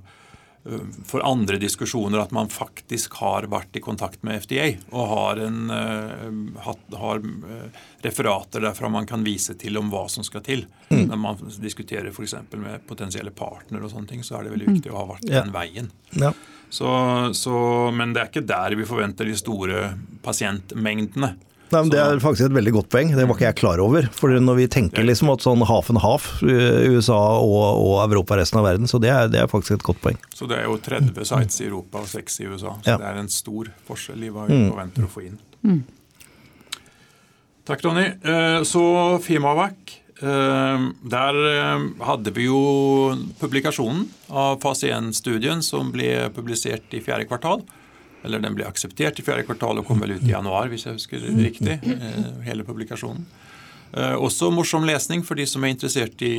[1.06, 5.70] for andre diskusjoner at man faktisk har vært i kontakt med FDA og har, en,
[5.70, 10.66] eh, har eh, referater derfra man kan vise til om hva som skal til.
[10.90, 12.34] Når man diskuterer f.eks.
[12.56, 15.54] med potensielle partnere og sånne ting, så er det veldig viktig å ha vært den
[15.54, 15.90] veien.
[16.18, 16.32] Ja.
[16.68, 16.88] Så,
[17.38, 17.56] så,
[17.94, 19.90] men det er ikke der vi forventer de store
[20.26, 21.36] pasientmengdene.
[21.72, 23.08] Nei, men Det er faktisk et veldig godt poeng.
[23.10, 24.06] Det var ikke jeg klar over.
[24.14, 28.36] For når vi tenker liksom at sånn half and half, eh, USA og, og Europa
[28.36, 30.18] og resten av verden, så det er, det er faktisk et godt poeng.
[30.32, 32.76] Så det er jo 30 sites i Europa og 6 i USA.
[32.84, 32.96] Så Ja.
[33.02, 35.38] det er en stor forskjell i hva vi forventer å få inn.
[37.66, 38.06] Takk, Ronny.
[38.22, 39.74] Eh, Så Fimavac.
[40.22, 41.34] eh, Der
[42.00, 47.64] hadde vi jo publikasjonen av fase 1-studien som ble publisert i fjerde kvartal.
[48.26, 50.98] Eller den ble akseptert i fjerde kvartal og kom vel ut i januar, hvis jeg
[50.98, 51.78] husker riktig.
[51.86, 53.24] eh, Hele publikasjonen.
[53.96, 56.32] Eh, også morsom lesning for de som er interessert i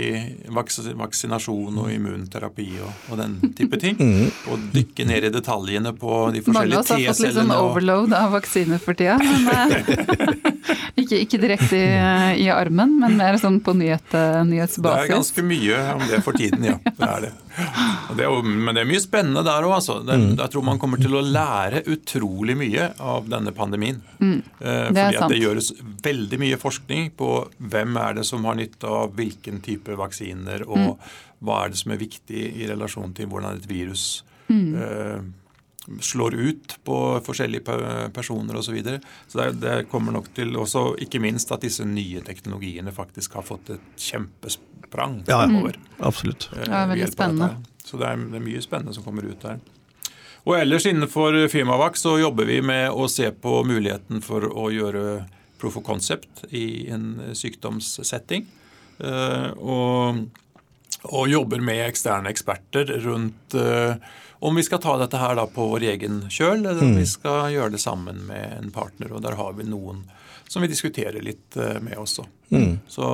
[0.51, 3.95] vaksinasjon og immunterapi og, og den type ting.
[4.51, 7.55] Og dykke ned i detaljene på de Mange av forskjellige oss har fått litt sånn
[7.55, 9.15] overload av vaksiner for tida.
[9.17, 10.45] Men, eh,
[11.01, 15.81] ikke, ikke direkte i, i armen, men mer sånn på nyhet, Det er ganske mye
[15.95, 16.77] om det for tiden, ja.
[16.83, 17.33] Det er det.
[17.57, 19.97] Og det er jo, men det er mye spennende der òg, altså.
[20.05, 20.35] Mm.
[20.37, 24.01] Jeg tror man kommer til å lære utrolig mye av denne pandemien.
[24.21, 25.71] Eh, er fordi at det gjøres
[26.05, 31.01] veldig mye forskning på hvem er det som har nytte av hvilken type vaksiner, og
[31.45, 34.07] hva er det som er viktig i relasjon til hvordan et virus
[34.51, 35.19] eh,
[36.03, 38.69] slår ut på forskjellige personer osv.
[38.69, 39.01] Så, videre.
[39.27, 43.47] så det, det kommer nok til også ikke minst at disse nye teknologiene faktisk har
[43.47, 44.66] fått et kjempesprang
[45.27, 45.47] Ja, ja.
[45.47, 45.79] fremover.
[45.97, 46.49] Absolutt.
[46.53, 47.49] Det Ja, veldig ved hjelp av spennende.
[47.87, 49.59] Så det er, det er mye spennende som kommer ut der.
[50.47, 55.25] Og ellers innenfor Firmavax så jobber vi med å se på muligheten for å gjøre
[55.59, 58.45] proof of concept i en sykdomssetting.
[58.99, 60.23] Eh, og,
[61.03, 63.99] og jobber med eksterne eksperter rundt eh,
[64.39, 67.49] om vi skal ta dette her da på vår egen kjøl, eller om vi skal
[67.53, 69.11] gjøre det sammen med en partner.
[69.17, 70.05] Og der har vi noen
[70.47, 72.27] som vi diskuterer litt eh, med også.
[72.87, 73.07] Så,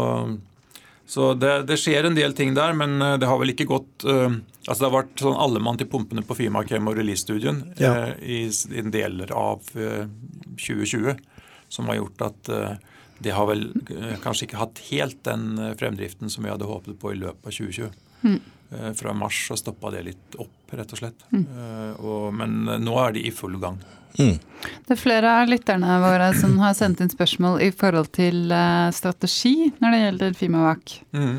[1.13, 4.05] så det, det skjer en del ting der, men eh, det har vel ikke gått
[4.09, 7.91] uh, Altså Det har vært sånn allemann til pumpene på Fimakem og release-studien Ja.
[7.93, 10.07] uh, i, i deler av uh,
[10.57, 11.19] 2020,
[11.69, 12.49] som har gjort at
[13.23, 13.63] det har vel
[14.21, 17.95] kanskje ikke hatt helt den fremdriften som vi hadde håpet på i løpet av 2020.
[18.21, 18.93] Mm.
[18.99, 21.25] Fra mars så stoppa det litt opp, rett og slett.
[21.33, 21.47] Mm.
[21.97, 23.79] Og, men nå er de i full gang.
[24.17, 28.93] Det er flere av lytterne våre som har sendt inn spørsmål i forhold til eh,
[28.95, 30.99] strategi når det gjelder Fimavac.
[31.11, 31.35] mm.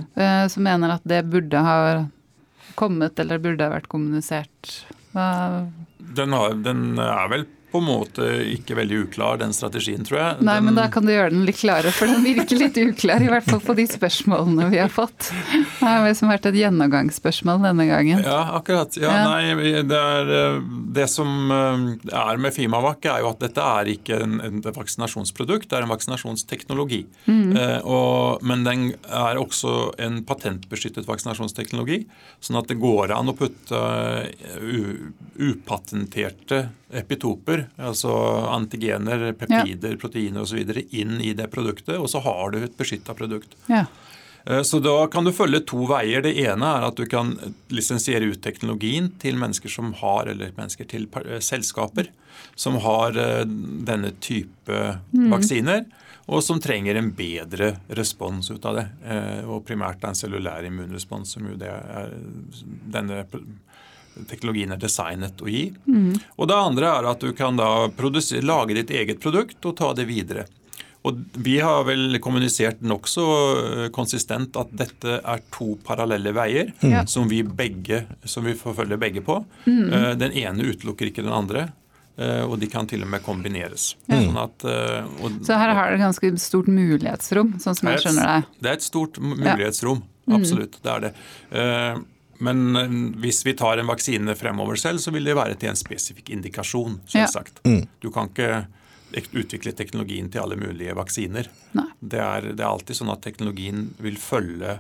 [0.52, 1.78] som mener at det burde ha
[2.74, 4.72] kommet eller burde ha vært kommunisert.
[5.14, 5.66] Hva,
[5.98, 10.44] Den, har, den er vel på en måte ikke veldig uklar, den strategien, tror jeg.
[10.46, 13.22] nei, den, men da kan du gjøre den litt klarere, for den virker litt uklar.
[13.24, 15.32] I hvert fall på de spørsmålene vi har fått.
[15.50, 18.22] Det har liksom vært et gjennomgangsspørsmål denne gangen.
[18.22, 18.94] Ja, akkurat.
[19.00, 19.24] Ja, Ja.
[19.24, 20.60] Nei, det, er, eh,
[20.96, 25.68] det som eh, er med Fimavac, er jo at dette er ikke en, en vaksinasjonsprodukt,
[25.70, 27.02] det er en vaksinasjonsteknologi.
[27.30, 32.04] Eh, og, men den er også en patentbeskyttet vaksinasjonsteknologi,
[32.44, 33.82] sånn at det går an å putte
[34.54, 34.88] eh,
[35.50, 38.12] upatenterte epitoper, altså
[38.54, 40.62] antigener, peptider, proteiner osv.
[40.90, 43.56] inn i det produktet, og så har du et beskytta produkt.
[43.66, 43.86] Ja.
[44.46, 46.22] Eh, Så da kan du følge to veier.
[46.22, 47.34] Det ene er at du kan
[47.72, 52.10] lisensiere ut teknologien til mennesker som har, eller mennesker til eh, selskaper
[52.54, 54.80] som har eh, denne type
[55.12, 55.84] vaksiner,
[56.26, 58.84] og som trenger en bedre respons ut av det.
[59.44, 62.14] Og primært en cellulær immunrespons, som jo det er
[62.94, 63.26] denne
[64.30, 65.68] teknologien er designet å gi.
[66.36, 70.06] Og det andre er at du kan da lage ditt eget produkt og ta det
[70.10, 70.46] videre.
[71.04, 73.24] Og vi har vel kommunisert nokså
[73.60, 77.02] eh, konsistent at dette er to parallelle veier mm.
[77.12, 79.36] som, vi begge, som vi forfølger begge på.
[79.68, 80.16] Mm.
[80.20, 81.66] Den ene utelukker ikke den andre,
[82.16, 83.90] eh, og de kan til og med kombineres.
[84.08, 88.32] Sånn at, eh, og, Så her har dere ganske stort mulighetsrom, sånn som jeg skjønner
[88.32, 88.56] det.
[88.64, 90.02] det er et stort mu- mulighetsrom.
[90.32, 90.80] Absolutt.
[90.80, 91.14] Det er det.
[92.40, 92.88] Men eh,
[93.22, 97.00] hvis vi tar en vaksine fremover selv, så vil det være til en spesifikk indikasjon,
[97.14, 97.26] Ja.
[97.26, 97.60] sagt.
[98.00, 98.66] Du kan ikke
[99.32, 101.46] utvikle teknologien til alle mulige vaksiner.
[102.00, 104.78] Det er, det er alltid sånn at teknologien vil følge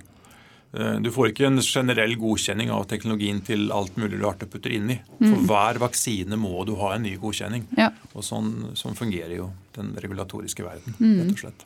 [0.74, 4.90] Eh, du får ikke en generell godkjenning av teknologien til alt mulig du putter inn
[4.90, 4.96] i.
[5.20, 7.66] For hver vaksine må du ha en ny godkjenning.
[7.78, 7.90] Ja.
[8.14, 11.20] Og sånn, sånn fungerer jo den regulatoriske verden, Mm.
[11.20, 11.64] rett og slett.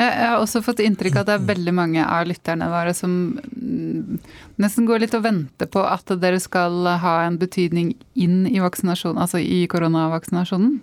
[0.00, 3.12] Jeg har også fått inntrykk av at det er veldig mange av lytterne våre som
[3.36, 4.20] mm,
[4.62, 9.20] nesten går litt og venter på at dere skal ha en betydning inn i vaksinasjonen,
[9.20, 10.78] altså i koronavaksinasjonen.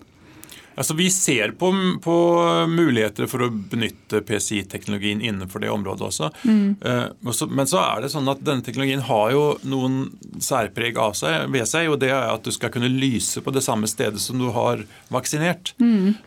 [0.78, 1.72] Altså, vi ser på,
[2.06, 2.16] på
[2.70, 6.30] muligheter for å benytte PCI-teknologien innenfor det området også.
[6.46, 6.76] Mm.
[7.34, 11.50] så- men så er det sånn at denne teknologien har jo noen særpreg av seg,
[11.50, 14.38] ved seg, og det er at du skal kunne lyse på det samme stedet som
[14.38, 15.74] du har vaksinert.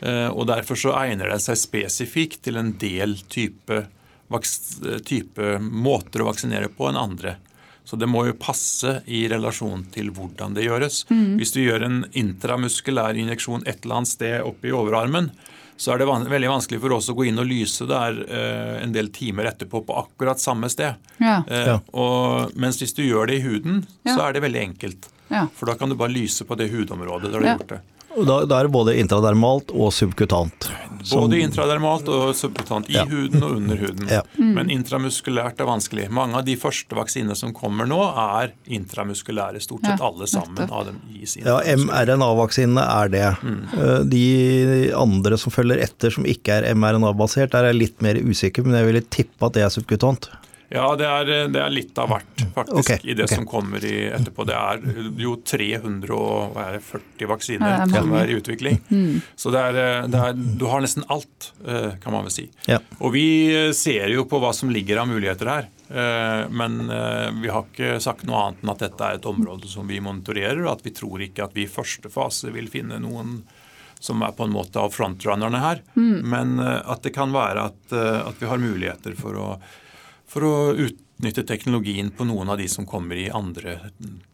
[0.03, 3.85] Eh, og derfor så egner det seg spesifikt til en del type,
[4.31, 7.37] vaks, type måter å vaksinere på enn andre.
[7.85, 11.05] Så det må jo passe i relasjon til hvordan det gjøres.
[11.11, 15.31] Hvis du gjør en intramuskulær injeksjon et eller annet sted oppe i overarmen,
[15.81, 18.83] så er det van veldig vanskelig for oss å gå inn og lyse der eh,
[18.85, 20.99] en del timer etterpå på akkurat samme sted.
[21.25, 21.38] Ja.
[21.49, 25.09] Eh, og, mens hvis du gjør det i huden, så er det veldig enkelt.
[25.33, 25.47] Ja.
[25.57, 27.55] For da kan du bare lyse på det hudområdet der du Ja.
[27.55, 27.81] har gjort det.
[28.27, 30.69] Da, da er det både intradermalt og subkutant.
[31.03, 33.05] Som- Både intradermalt og subkutant i Ja.
[33.07, 34.09] huden og under huden.
[34.09, 34.23] Ja.
[34.37, 36.11] Men intramuskulært er vanskelig.
[36.11, 38.01] Mange av de første vaksinene som kommer nå,
[38.43, 39.61] er intramuskulære.
[39.63, 43.37] Stort sett Ja, alle sammen av dem gis Ja, mRNA-vaksinene er det.
[43.43, 44.11] Mm.
[44.11, 48.65] De andre som følger etter som ikke er mRNA-basert, der er jeg litt mer usikker,
[48.65, 50.29] men jeg ville tippe at det er subkutant.
[50.70, 53.40] Ja, det er, det er litt av hvert, faktisk, okay, i det okay.
[53.40, 54.44] som kommer i, etterpå.
[54.46, 54.85] Det er
[55.18, 58.78] jo 340 vaksiner Ja, det som er i utvikling.
[59.35, 62.46] Så det er, det er, du har nesten alt, eh, kan man vel si.
[62.70, 62.78] Ja.
[63.00, 63.26] Og vi
[63.76, 65.68] ser jo på hva som ligger av muligheter her.
[65.90, 69.66] eh, Men eh, vi har ikke sagt noe annet enn at dette er et område
[69.70, 73.00] som vi monitorerer, og at vi tror ikke at vi i første fase vil finne
[73.02, 73.40] noen
[74.00, 75.83] som er på en måte av frontrunnerne her.
[76.24, 79.48] Men eh, at det kan være at, eh, at vi har muligheter for å,
[80.31, 83.79] for å utnytte teknologien på noen av de som kommer i andre,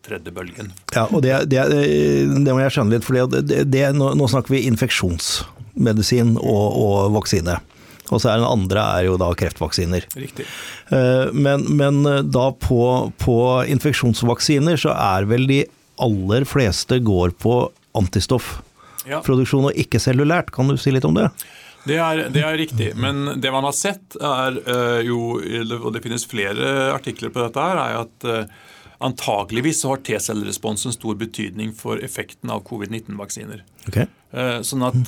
[0.06, 0.68] tredje bølgen.
[0.94, 4.66] Ja, og det, det, det må jeg skjønne litt, for det, det, nå, snakker vi
[4.68, 7.56] infeksjonsmedisin og, og vaksine.
[8.06, 10.04] Og så er den andre er jo da kreftvaksiner.
[10.14, 10.44] Riktig.
[10.94, 13.38] Eh, Men, men da på, på
[13.72, 15.64] infeksjonsvaksiner så er vel de
[15.98, 17.56] aller fleste går på
[17.98, 20.52] antistoffproduksjon og ikke cellulært.
[20.54, 21.30] Kan du si litt om det?
[21.86, 25.36] Det er, det er riktig, men det man har sett er eh, jo,
[25.78, 28.56] og det finnes flere artikler på dette her, er at eh,
[29.06, 33.62] antageligvis så har T-celleresponsen stor betydning for effekten av covid-19-vaksiner.
[33.86, 34.00] Ok.
[34.02, 34.98] Eh, Sånn at,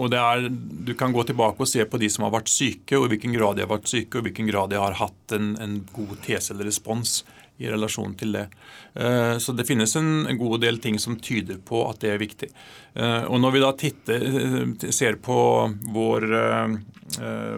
[0.00, 2.98] og det er, Du kan gå tilbake og se på de som har vært syke,
[2.98, 5.36] og i hvilken grad de har vært syke, og i hvilken grad de har hatt
[5.38, 7.20] en, en god T-cellerespons
[7.58, 8.48] i relasjon til det.
[8.94, 12.48] Eh, Så det finnes en god del ting som tyder på at det er viktig.
[12.94, 16.20] Eh, Og når vi da titter, eh, ser på vår,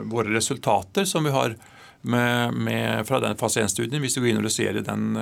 [0.07, 1.55] våre resultater som vi har
[2.03, 5.15] med, med, fra den fase 1-studien, hvis du går inn og ser i den,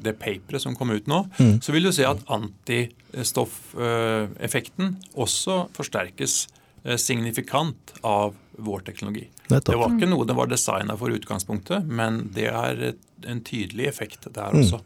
[0.00, 1.26] det paperet som kom ut nå,
[1.60, 6.48] så vil du se at antistoffeffekten også forsterkes
[6.96, 9.28] signifikant av vår teknologi.
[9.48, 9.72] Nettopp.
[9.72, 13.86] Det var ikke noe det var designa for utgangspunktet, men det er et, en tydelig
[13.88, 14.60] effekt der Mm.
[14.64, 14.80] også.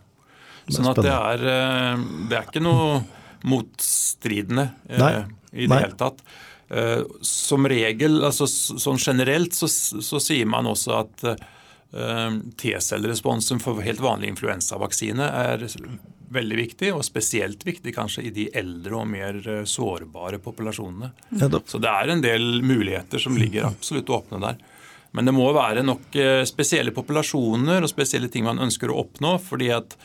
[0.68, 1.96] Sånn at det er, eh,
[2.28, 3.04] det er ikke noe
[3.44, 5.12] motstridende eh, Nei.
[5.52, 5.80] i det Nei.
[5.84, 6.22] hele tatt.
[6.68, 11.26] Eh, Som regel, altså sånn generelt, så, så sier man også at
[12.60, 15.64] T-celleresponsen for helt vanlig influensavaksine er
[16.32, 21.12] veldig viktig, og spesielt viktig kanskje i de eldre og mer eh, sårbare populasjonene.
[21.70, 24.60] Så det er en del muligheter som ligger absolutt åpne der.
[25.16, 29.36] Men det må være nok eh, spesielle populasjoner og spesielle ting man ønsker å oppnå.
[29.42, 29.96] fordi at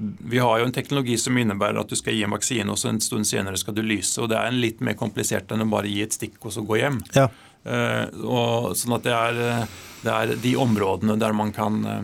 [0.00, 2.88] vi har jo en teknologi som innebærer at du skal gi en vaksine, og så
[2.88, 4.16] en stund senere skal du lyse.
[4.20, 6.64] og Det er en litt mer komplisert enn å bare gi et stikk og så
[6.64, 7.02] gå hjem.
[7.16, 7.28] Ja.
[7.64, 12.02] Eh, og, sånn at det er, eh, det er de områdene der man kan eh,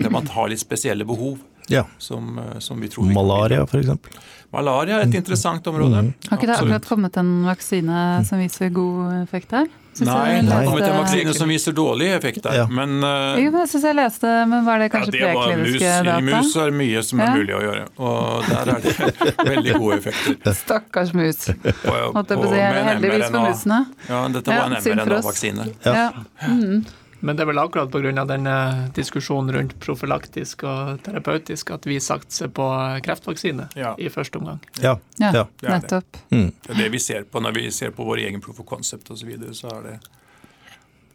[0.00, 1.38] der man har litt spesielle behov,
[1.70, 1.84] ja.
[2.02, 4.18] som, som vi tror vi Malaria, f.eks.
[4.52, 6.02] Malaria er et interessant område.
[6.28, 9.70] Har ikke det akkurat kommet en vaksine som viser god effekt her?
[10.00, 12.54] Nei, det kom leste- en vaksine som viser dårlig effekt der.
[12.54, 12.66] Ja.
[12.66, 15.92] Men eh, Jo, men jeg syns jeg leste, men var det ja, kanskje det prekliniske
[16.04, 16.18] data?
[16.18, 17.34] I mus er det mye som er Ja.
[17.38, 17.84] mulig å gjøre.
[17.98, 20.52] Og der er det veldig gode effekter.
[20.64, 21.46] Stakkars mus.
[21.46, 23.80] Måtte jeg på å si, heldigvis for musene.
[24.08, 25.68] Ja, dette var en mRNA-vaksine.
[25.84, 26.10] Ja.
[26.48, 26.84] Mm.
[27.24, 28.24] Men det er vel akkurat pga.
[28.28, 33.94] den eh, diskusjonen rundt profylaktisk og terapeutisk at vi satser på eh, kreftvaksine Ja.
[33.98, 34.60] i første omgang.
[34.82, 34.98] Ja.
[35.16, 35.46] Ja, ja.
[35.60, 36.18] det er nettopp.
[36.28, 36.50] Mm.
[36.66, 39.08] Det er det vi ser på når vi ser på vår egen proof of concept
[39.08, 39.22] osv.
[39.22, 39.96] Så, videre, så er det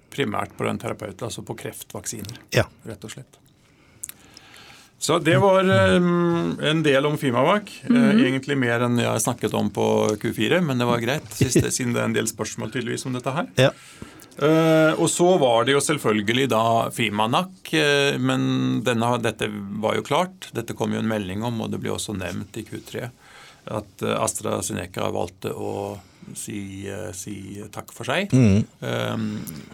[0.10, 2.66] primært på den terapeuten, altså på kreftvaksiner, ja.
[2.90, 3.38] rett og slett.
[5.00, 5.64] Så det var
[5.96, 7.70] um, en del om Fimavac.
[7.86, 8.26] Mm -hmm.
[8.26, 12.02] egentlig mer enn jeg snakket om på Q4, men det var greit, siste, siden det
[12.02, 13.48] er en del spørsmål tydeligvis om dette her.
[13.56, 13.70] ja.
[14.42, 16.64] Eh, og så var det jo selvfølgelig da
[16.96, 19.50] Fimanak, uh, men denne, dette
[19.84, 20.48] var jo klart.
[20.56, 23.10] Dette kom jo en melding om, og det ble også nevnt i Q3,
[23.80, 25.74] at uh, AstraZeneca valgte å
[26.38, 26.86] si,
[27.18, 27.36] si
[27.74, 28.32] takk for seg.
[28.32, 28.64] Mm.
[28.80, 29.30] Um,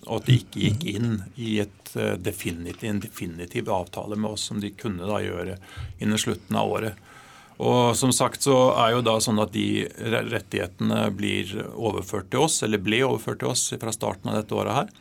[0.08, 4.58] og at de ikke gikk inn i et definitiv, en definitiv avtale med oss som
[4.64, 5.60] de kunne da gjøre
[6.00, 7.06] innen slutten av året.
[7.58, 12.60] Og som sagt så er jo da sånn at de rettighetene blir overført til oss,
[12.68, 14.94] eller ble overført til oss fra starten av dette året her.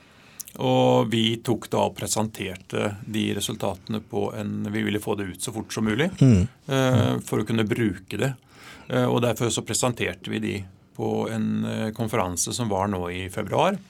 [0.63, 5.43] Og vi tok da og presenterte de resultatene på en Vi ville få det ut
[5.43, 6.43] så fort som mulig mm.
[6.71, 8.31] uh, for å kunne bruke det.
[8.87, 10.55] Uh, og derfor så presenterte vi de
[10.95, 13.81] på en uh, konferanse som var nå i februar.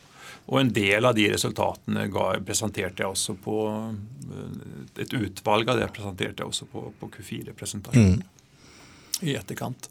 [0.49, 3.59] Og en del av de resultatene ga, presenterte jeg også på
[5.01, 8.21] Et utvalg av det presenterte jeg også på, på Q4-presentasjonen.
[8.21, 8.34] Mm
[9.23, 9.89] i etterkant.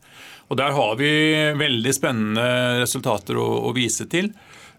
[0.54, 1.12] Og Der har vi
[1.58, 2.48] veldig spennende
[2.84, 4.32] resultater å, å vise til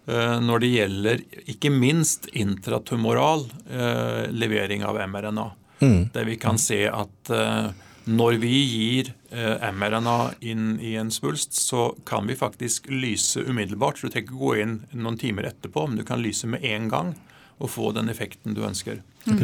[0.07, 5.49] uh, når det gjelder ikke minst intratumoral uh, levering av mRNA.
[5.81, 5.99] Mm.
[6.15, 7.73] Der vi kan se at uh,
[8.05, 13.97] når vi gir mRNA inn i en svulst, så kan vi faktisk lyse umiddelbart.
[13.97, 16.85] Så du trenger ikke gå inn noen timer etterpå, men du kan lyse med en
[16.87, 17.09] gang
[17.57, 19.01] og få den effekten du ønsker.
[19.25, 19.41] Mm.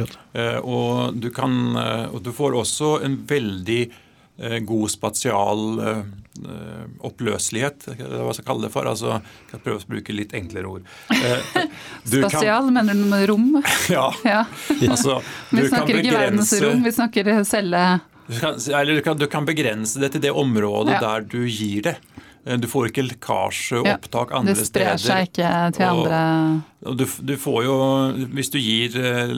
[0.61, 4.10] Og, du kan, og, du får også en veldig Eh,
[4.65, 6.03] god spatial eh,
[6.41, 8.89] eh, oppløselighet, hva skal jeg kalle det for.
[8.89, 10.87] altså, Jeg skal prøve å bruke litt enklere ord.
[12.05, 13.49] spatial, kan, mener du med rom?
[13.95, 14.07] ja.
[14.25, 14.45] ja.
[14.89, 15.19] altså,
[15.51, 17.83] vi snakker ikke verdensrom, vi snakker celle...
[18.31, 21.01] Du kan, eller du kan, du kan, begrense det til det området ja.
[21.03, 21.97] der du gir det.
[22.45, 24.61] Eh, du får ikke lekkasjeopptak ja, andre steder.
[24.61, 25.07] Det sprer steder.
[25.07, 26.21] seg ikke til og, andre
[26.81, 27.75] og du, du, får jo,
[28.33, 29.35] Hvis du gir eh,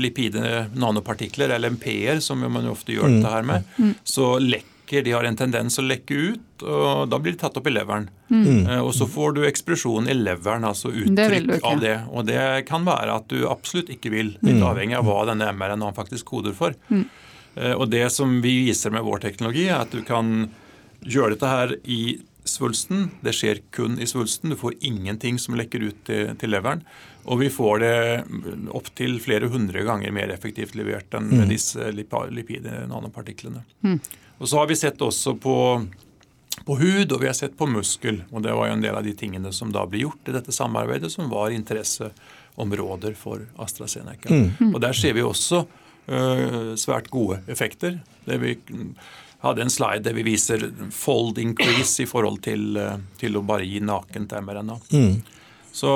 [0.00, 3.18] lipide nanopartikler, eller MP-er, som man jo ofte gjør mm.
[3.18, 3.92] dette her med, mm.
[4.16, 7.66] så lekker de har en tendens å lekke ut, og da blir de tatt opp
[7.66, 8.06] i leveren.
[8.30, 8.68] Mm.
[8.70, 11.96] Eh, og så får du eksplosjon i leveren, altså uttrykk det av det.
[12.08, 14.68] Og det kan være at du absolutt ikke vil, litt mm.
[14.70, 16.78] avhengig av hva denne MRN-en faktisk koder for.
[16.88, 17.08] Mm.
[17.80, 20.46] Og det som vi viser med vår teknologi, er at du kan
[21.06, 22.00] gjøre dette her i
[22.46, 23.10] svulsten.
[23.20, 24.52] Det skjer kun i svulsten.
[24.52, 26.84] Du får ingenting som lekker ut til, til leveren.
[27.26, 27.96] Og vi får det
[28.74, 31.46] opptil flere hundre ganger mer effektivt levert enn mm.
[31.50, 33.64] disse lipid-nanopartiklene.
[33.82, 33.98] Mm.
[34.38, 35.56] Og så har vi sett også på,
[36.62, 38.22] på, hud, og vi har sett på muskel.
[38.30, 40.54] Og det var jo en del av de tingene som da ble gjort i dette
[40.54, 44.30] samarbeidet, som var interesseområder for AstraZeneca.
[44.30, 44.70] Mm.
[44.74, 47.98] Og der ser vi også uh, svært gode effekter.
[48.28, 48.54] Det vi
[49.44, 53.66] hadde en slide der vi viser fold increase i forhold til, eh, til å bare
[53.66, 54.78] gi nakent mRNA.
[54.92, 55.22] Mm.
[55.76, 55.90] Så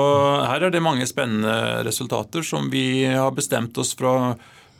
[0.45, 4.35] her er det mange spennende resultater som vi har bestemt oss fra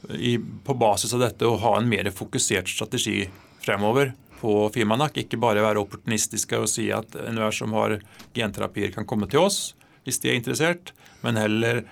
[0.09, 3.23] i, på basis av dette å ha en mer fokusert strategi
[3.65, 5.17] fremover på Fimanak.
[5.17, 7.97] Ikke bare være opportunistiske og si at enhver som har
[8.37, 9.71] genterapier, kan komme til oss
[10.05, 11.83] hvis de er interessert, men heller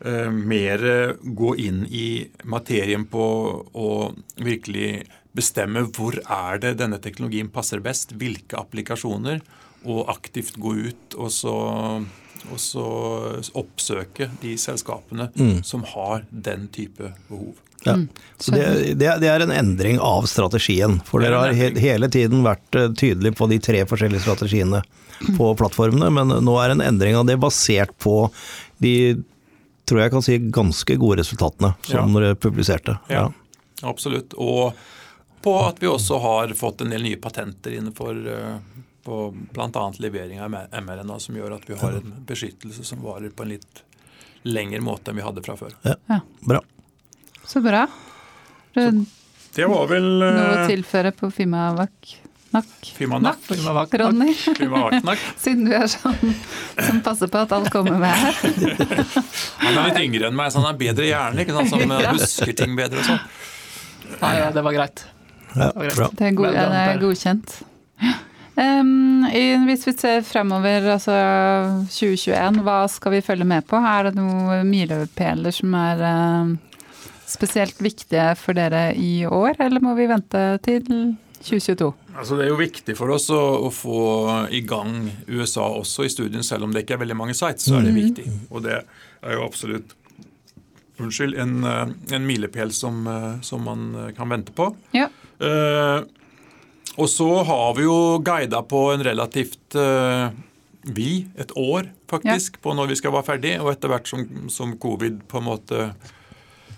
[0.00, 0.84] eh, mer
[1.24, 3.24] gå inn i materien på
[3.72, 3.90] å
[4.40, 9.42] virkelig bestemme hvor er det denne teknologien passer best, hvilke applikasjoner,
[9.84, 11.54] og aktivt gå ut og så,
[12.48, 12.86] og så
[13.60, 15.58] oppsøke de selskapene mm.
[15.66, 17.52] som har den type behov.
[17.84, 17.98] Ja.
[17.98, 18.08] Mm.
[18.40, 21.02] Så det, det, er en endring av strategien.
[21.04, 24.80] For dere har he, hele tiden vært tydelig tydelige på de tre forskjellige strategiene
[25.36, 28.30] på plattformene, men nå er en endring av det basert på
[28.82, 28.96] de
[29.84, 32.20] tror jeg kan si ganske gode resultatene som ja.
[32.20, 32.96] dere publiserte.
[33.12, 33.88] Ja, ja.
[33.90, 34.32] absolutt.
[34.40, 34.72] Og
[35.44, 38.54] på at vi også har fått en del nye patenter innenfor eh,
[39.04, 39.18] på
[39.52, 39.84] bl.a.
[40.00, 43.82] levering av mRNA, som gjør at vi har en beskyttelse som varer på en litt
[44.48, 45.76] lengre måte enn vi hadde fra før.
[45.84, 46.62] Ja, Bra.
[47.44, 47.86] Så bra.
[48.74, 48.90] Så
[49.54, 52.14] det var vel Noe å tilføre på Fimavak?
[52.54, 52.88] Nakk.
[52.96, 53.48] Fimanak.
[53.50, 53.94] Nakk.
[54.00, 54.32] Ronny.
[54.34, 55.18] Fimavak.
[55.42, 56.34] Siden du er sånn
[56.78, 58.38] som passer på at alt kommer med her.
[59.60, 61.74] han er litt yngre enn meg, så han er bedre hjernen ikke sant?
[61.74, 63.24] som husker ting bedre og sånn.
[64.22, 65.04] Nei, det var greit.
[65.54, 65.70] Ja.
[65.74, 67.56] Det er, god, ja, det er godkjent.
[68.54, 69.24] Um,
[69.66, 71.14] hvis vi ser fremover, altså
[71.90, 73.80] 2021, hva skal vi følge med på?
[73.82, 76.52] Er det noen milepæler som er uh,
[77.26, 80.86] spesielt viktige for dere i år, eller må vi vente til
[81.42, 81.90] 2022?
[82.14, 83.98] Altså det er jo viktig for oss å, å, få
[84.54, 87.80] i gang USA også i studien, selv om det ikke er veldig mange sites, så
[87.80, 88.00] er det mm.
[88.04, 88.26] viktig.
[88.54, 89.96] Og det er jo absolutt
[91.02, 94.70] unnskyld, en, eh, en milepæl som, eh, som, man kan vente på.
[94.94, 95.08] Ja.
[95.42, 96.04] Uh,
[96.94, 100.28] og så har vi jo guida på en relativt uh,
[100.84, 102.62] vi, et år faktisk, ja.
[102.62, 103.54] på når vi skal være ferdig.
[103.62, 105.88] Og etter hvert som, som, covid på en måte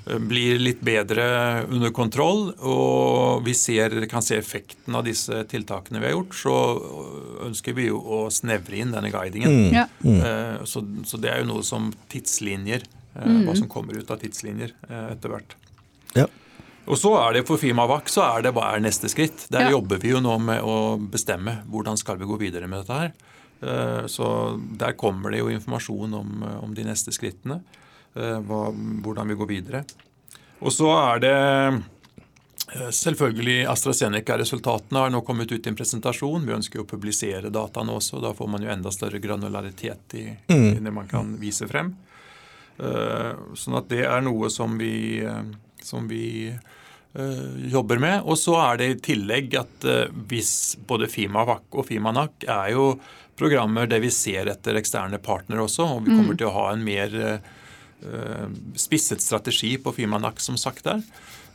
[0.07, 1.25] blir litt bedre
[1.67, 6.55] under kontroll, og vi ser, kan se effekten av disse tiltakene vi har gjort, så
[7.49, 9.75] ønsker vi jo å snevre inn denne guidingen.
[9.75, 9.89] Ja.
[10.07, 12.87] Eh, Så, så det er jo noe som tidslinjer,
[13.17, 13.47] Mm.
[13.47, 15.55] hva som kommer ut av tidslinjer eh, etter hvert.
[16.13, 16.27] Ja.
[16.87, 19.49] Og så er det for Fimavac så er det hva er neste skritt.
[19.51, 19.71] Der Ja.
[19.75, 23.13] jobber vi jo nå med å bestemme hvordan skal vi gå videre med dette her.
[23.63, 27.63] Eh, Så der kommer det jo informasjon om, eh, om de neste skrittene.
[28.15, 28.71] eh, Hva,
[29.03, 29.85] hvordan vi går videre.
[30.63, 31.83] Og så er det
[32.91, 36.47] selvfølgelig AstraZeneca-resultatene har nå kommet ut i en presentasjon.
[36.47, 38.21] Vi ønsker å publisere dataene også.
[38.23, 41.95] Da får man jo enda større granularitet i, i det man kan vise frem.
[42.79, 45.23] Sånn at det er noe som vi,
[45.83, 46.51] som vi
[47.73, 48.23] jobber med.
[48.25, 52.89] Og så er det i tillegg at eh, hvis både FIMAVAK og Fimanak er jo
[53.37, 56.85] programmer der vi ser etter eksterne partnere også, og vi kommer til å ha en
[56.87, 57.39] mer eh,
[58.07, 58.47] eh,
[58.81, 61.03] spisset strategi på Fimanak, som sagt der.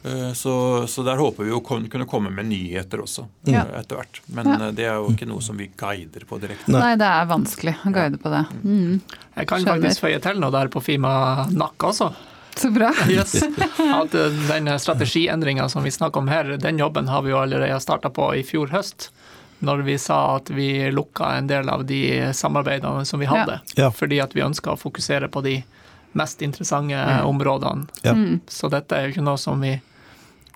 [0.04, 0.54] Eh, Så,
[0.90, 3.66] så der håper vi å kunne komme med nyheter også Ja.
[3.68, 4.22] eh, etter hvert.
[4.34, 4.56] Men Ja.
[4.68, 6.70] eh, det er jo ikke noe som vi guider på direkte.
[6.74, 8.46] Nei, det er vanskelig å guide på det.
[8.64, 9.02] Mm.
[9.38, 9.82] Jeg kan Skjønner.
[9.82, 12.10] faktisk føye til noe der på Fima Nakk også.
[12.56, 12.92] Så bra.
[13.10, 13.36] Yes.
[13.44, 17.80] At eh, den strategiendringa som vi snakker om her, den jobben har vi jo allerede
[17.80, 19.10] starta på i fjor høst.
[19.62, 23.60] Når vi sa at vi lukka en del av de samarbeidene som vi hadde.
[23.78, 23.92] Ja.
[23.94, 25.60] Fordi at vi ønska å fokusere på de
[26.18, 27.86] mest interessante områdene.
[28.04, 28.16] Ja.
[28.50, 29.76] Så dette er jo ikke noe som vi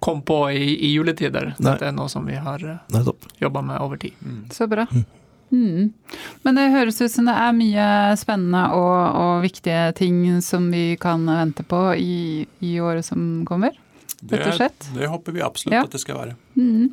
[0.01, 1.53] kom på i, i juletider.
[1.53, 1.69] Nei.
[1.69, 3.29] Dette er noe som vi har Nettopp.
[3.39, 4.17] jobba med over tid.
[4.51, 4.87] Så bra.
[5.55, 5.93] Mm.
[6.43, 7.87] Men det høres ut som det er mye
[8.19, 13.71] spennende og, og viktige ting som vi kan vente på i, i året som kommer.
[14.19, 14.87] Det, Rett og slett.
[14.95, 15.83] det håper vi absolutt Ja.
[15.87, 16.35] at det skal være.
[16.57, 16.91] Mm.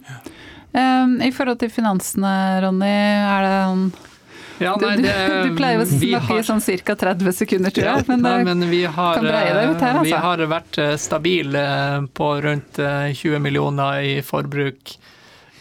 [0.73, 2.33] Um, I forhold til finansene,
[2.65, 3.85] Ronny, er det sånn
[4.63, 6.95] Ja, du, nei, det- du pleier å snakke har- i sånn ca.
[6.95, 8.09] 30 sekunder, tror jeg.
[8.09, 10.05] Men, Nei, men vi har, kan breie deg ut her, altså.
[10.05, 15.09] vi har vært eh, stabile eh, på rundt eh, 20 millioner i forbruk eh,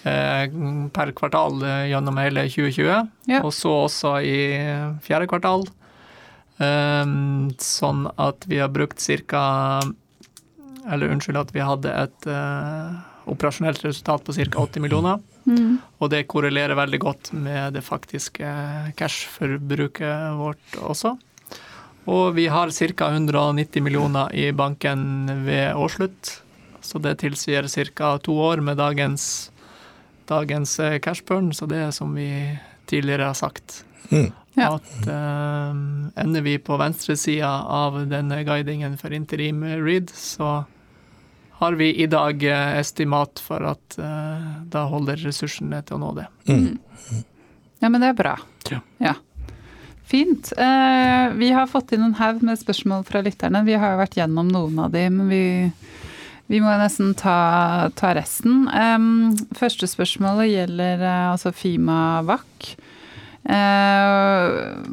[0.04, 3.12] per kvartal eh, gjennom hele 2020.
[3.30, 3.41] Ja.
[3.43, 5.68] Og så også i eh, fjerde kvartal.
[6.62, 9.82] Um, Sånn at vi har brukt ca.
[10.89, 12.99] Eller unnskyld, at vi hadde et eh,
[13.30, 14.66] operasjonelt resultat på ca.
[14.66, 15.22] 80 millioner.
[15.45, 15.80] Mm.
[15.97, 18.45] Og det korrelerer veldig godt med det faktiske
[18.97, 21.16] cash-forbruket vårt også.
[22.10, 23.12] Og vi har ca.
[23.14, 26.41] 190 millioner i banken ved årsslutt.
[26.82, 28.18] Så det tilsier ca.
[28.18, 29.51] to år med dagens,
[30.32, 31.52] dagens eh, cash burn.
[31.54, 32.30] Så det er som vi
[32.90, 33.84] tidligere har sagt.
[34.10, 34.32] Mm.
[34.58, 34.74] Ja.
[34.76, 40.64] At eh, ender vi på venstresida av denne guidingen for interim read, så
[41.62, 46.16] har vi i dag eh, estimat for at eh, da holder ressursene til å nå
[46.18, 46.30] det.
[47.82, 48.34] Ja, men det er bra.
[48.98, 49.14] Ja.
[50.12, 50.52] Fint.
[50.58, 53.62] Eh, vi har fått inn en haug med spørsmål fra lytterne.
[53.64, 55.44] Vi har jo vært gjennom noen av de, men vi,
[56.52, 58.66] vi må nesten ta, ta resten.
[58.68, 62.74] Um, første spørsmålet gjelder uh, altså Fima VAK.
[63.41, 64.47] Eh,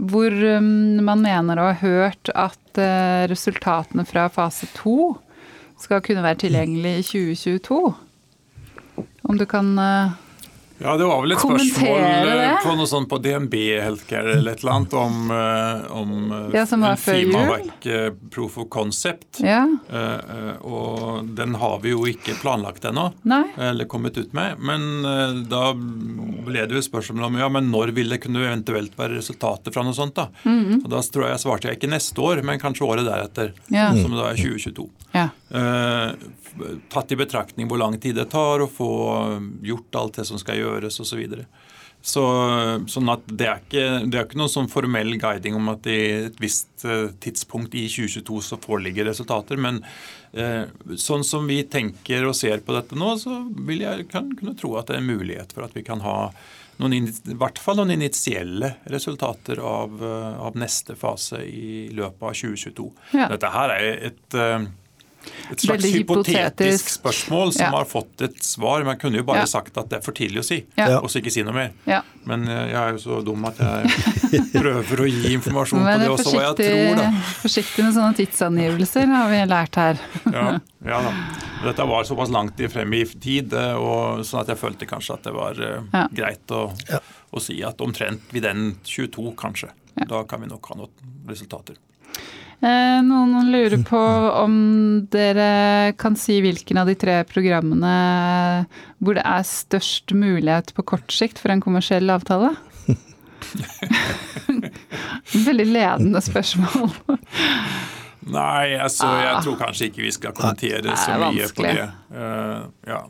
[0.09, 0.69] hvor um,
[1.05, 5.19] man mener å ha hørt at uh, resultatene fra fase to
[5.79, 7.83] skal kunne være tilgjengelig i 2022.
[9.29, 9.69] Om du kan
[10.79, 14.61] Ja, det var vel et spørsmål eh, på noe sånt på DNB Healthcare eller et
[14.63, 16.85] eller annet om, eh, om eh, Ja, en
[17.91, 19.41] eh, proof of concept.
[19.43, 19.65] Ja?
[20.63, 23.09] Og den har vi jo ikke planlagt ennå,
[23.59, 24.59] eller kommet ut med.
[24.63, 25.03] Men
[25.51, 29.75] da ble det jo spørsmål om ja, men når vil det kunne eventuelt være resultater
[29.75, 30.15] fra noe sånt.
[30.19, 30.29] da?
[30.45, 30.83] Mhm.
[30.85, 33.91] Og Da tror jeg svarte jeg ikke neste år, men kanskje året deretter, Ja.
[33.99, 34.89] som da er 2022.
[35.15, 35.29] ja.
[36.93, 38.93] Tatt i betraktning hvor lang tid det tar å få
[39.67, 41.09] gjort alt det som skal gjøres osv.
[41.09, 41.47] Så videre.
[42.05, 42.23] så,
[42.91, 45.99] sånn at det er, ikke, det er ikke noen sånn formell guiding om at i
[46.29, 49.59] et visst eh, tidspunkt i 2022 så foreligger resultater.
[49.59, 49.81] Men
[50.33, 54.57] eh, sånn som vi tenker og ser på dette nå, så vil jeg kan, kunne
[54.59, 56.19] tro at det er en mulighet for at vi kan ha
[56.79, 62.37] noen, i hvert fall noen initielle resultater av, eh, av neste fase i løpet av
[62.39, 62.91] 2022.
[63.19, 63.29] Ja.
[63.33, 64.69] Dette her er et eh,
[65.51, 66.89] et slags Veldig hypotetisk hypotetisk.
[67.01, 67.71] spørsmål som Ja.
[67.71, 68.85] har fått et svar.
[68.85, 69.45] Man kunne jo bare Ja.
[69.47, 70.99] sagt at det er for tidlig å si, Ja.
[70.99, 71.71] og så ikke si noe mer.
[71.87, 72.03] ja.
[72.27, 76.09] Men eh, jeg er jo så dum at jeg prøver å gi informasjon på det
[76.09, 77.11] også, hva jeg tror, da.
[77.43, 79.99] forsiktig med sånne tidsangivelser, har vi lært her.
[80.33, 81.13] Ja, ja da.
[81.65, 85.15] Dette var såpass langt i frem i tid, eh, og sånn at jeg følte kanskje
[85.15, 86.07] at det var eh, Ja.
[86.13, 87.01] greit å, Ja.
[87.33, 89.71] å si at omtrent ved den 22, kanskje.
[89.97, 90.05] Ja.
[90.05, 90.91] Da kan vi nok ha noen
[91.27, 91.75] resultater.
[92.59, 93.99] Eh, noen lurer på
[94.43, 94.55] om
[95.13, 97.93] dere kan si hvilken av de tre programmene
[98.99, 102.51] hvor det er størst mulighet på kort sikt for en kommersiell avtale?
[105.49, 106.91] Veldig ledende spørsmål.
[108.29, 109.41] Nei, altså, jeg Ah.
[109.45, 111.87] tror kanskje ikke vi skal kommentere er så mye på det.
[112.13, 113.01] Uh, ja.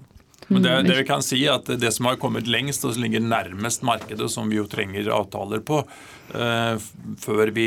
[0.48, 3.02] Men det, det vi kan si er at det som har kommet lengst og som
[3.04, 6.74] ligger nærmest markedet, som vi jo trenger avtaler på uh,
[7.20, 7.66] før, vi,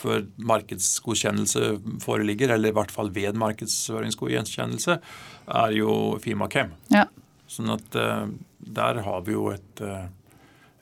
[0.00, 1.74] før markedsgodkjennelse
[2.04, 4.96] foreligger, eller i hvert fall ved markedsføringsgodkjennelse,
[5.64, 5.92] er jo
[6.22, 6.72] Fimakem.
[6.94, 7.06] Ja.
[7.50, 8.24] Sånn at eh,
[8.80, 10.08] der har vi jo et, eh,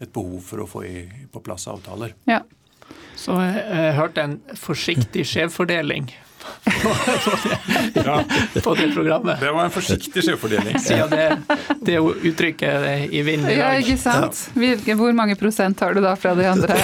[0.04, 1.02] et behov for å få i,
[1.32, 2.16] på plass avtaler.
[2.30, 2.44] ja.
[3.18, 6.06] Så jeg, jeg hørte en forsiktig skjevfordeling
[7.94, 8.24] Ja,
[8.62, 9.40] på det programmet.
[9.40, 10.78] det var en forsiktig skjevfordeling.
[10.80, 11.26] Siden det,
[11.80, 14.40] det er jo uttrykket i vinden i ja, ikke sant.
[14.58, 16.76] Hvilke, hvor mange prosent har du da fra de andre?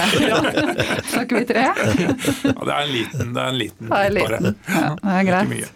[1.13, 1.65] Snakker vi tre?
[1.69, 4.39] Ja, det er en liten, det er en liten, Det er en bare.
[4.41, 4.55] liten.
[4.67, 5.71] Ja, det er Ikke greit.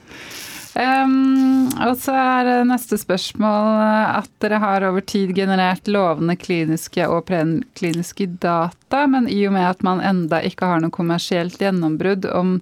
[0.78, 3.80] Um, og så er neste spørsmål
[4.22, 9.66] at dere har over tid generert lovende kliniske og prekliniske data, men i og med
[9.66, 12.60] at man enda ikke har noe kommersielt gjennombrudd, om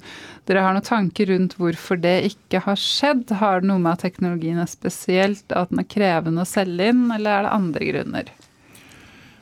[0.48, 3.36] dere har noen tanker rundt hvorfor det ikke har skjedd?
[3.42, 7.10] Har det noe med at teknologien er spesielt, at den er krevende å selge inn,
[7.12, 8.36] eller er det andre grunner?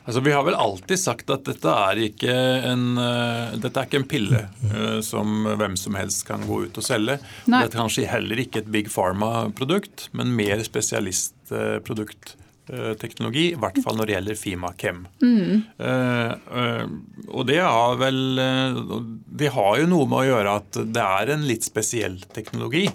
[0.06, 2.32] Altså, vi har vel alltid sagt at dette er ikke
[2.70, 6.78] en, uh, dette er ikke en pille uh, som hvem som helst kan gå ut
[6.78, 7.18] og selge.
[7.50, 7.64] Nei.
[7.64, 12.36] Dette er kanskje heller ikke et big pharma-produkt, men mer spesialistprodukt
[12.98, 15.04] teknologi, I hvert fall når det gjelder Fimakem.
[15.22, 16.80] Eh,
[17.28, 18.18] og det har vel
[19.38, 22.88] Det har jo noe med å gjøre at det er en litt spesiell teknologi.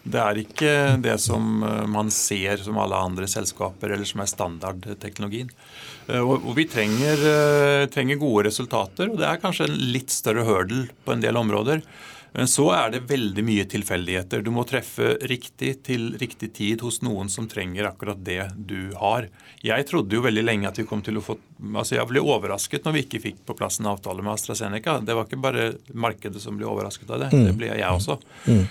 [0.00, 0.74] Det er ikke
[1.04, 5.50] det som eh, man ser som alle andre selskaper, eller som er standardteknologien.
[6.08, 10.46] Eh, Og, vi trenger, eh, trenger gode resultater, og det er kanskje en litt større
[10.48, 11.84] hurdle på en del områder.
[12.36, 14.42] Men så er det veldig mye tilfeldigheter.
[14.46, 19.26] Du må treffe riktig til riktig tid hos noen som trenger akkurat det du har.
[19.66, 21.38] Jeg trodde jo veldig lenge at vi kom til å få
[21.76, 24.96] altså Jeg ble overrasket når vi ikke fikk på plass en avtale med AstraZeneca.
[25.04, 28.16] Det var ikke bare markedet som ble overrasket av det, det ble jeg også.
[28.46, 28.62] Mm.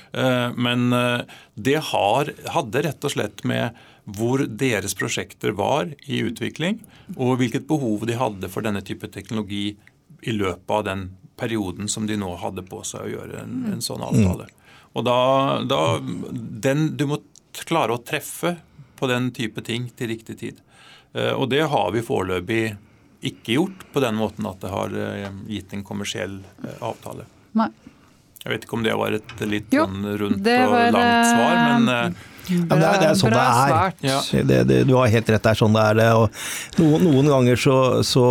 [0.57, 3.77] Men eh, det har, hadde rett og slett med
[4.17, 6.79] hvor deres prosjekter var i utvikling,
[7.17, 9.75] og hvilket behov de hadde for denne type teknologi
[10.25, 11.09] i løpet av den
[11.39, 14.49] perioden som de nå hadde på seg å gjøre en, en sånn avtale.
[14.97, 15.17] Og da,
[15.69, 17.19] da den, Du må
[17.65, 18.55] klare å treffe
[18.99, 20.61] på den type ting til riktig tid.
[21.13, 22.63] Eh, Og det har vi foreløpig
[23.29, 27.25] ikke gjort på den måten at det har eh, gitt en kommersiell eh, avtale.
[27.59, 27.69] Nei.
[28.39, 31.27] Jeg vet ikke om det var et litt Jo, sånn rundt det og var, langt
[31.27, 32.13] svar, men
[32.49, 33.97] Ja, men det, er, det er sånn Bra det er.
[34.09, 34.19] Ja.
[34.51, 35.99] Det, det, du har helt rett, det er sånn det er.
[35.99, 36.07] det.
[36.17, 37.75] Og noen, noen ganger så,
[38.07, 38.25] så,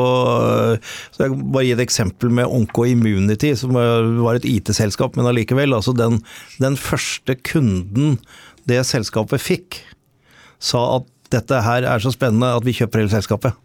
[1.14, 5.76] så Jeg bare gi et eksempel med Onko Immunity, som var et IT-selskap, men allikevel.
[5.76, 6.20] Altså den,
[6.62, 8.18] den første kunden
[8.68, 9.80] det selskapet fikk,
[10.60, 13.56] sa at dette her er så spennende at vi kjøper hele selskapet.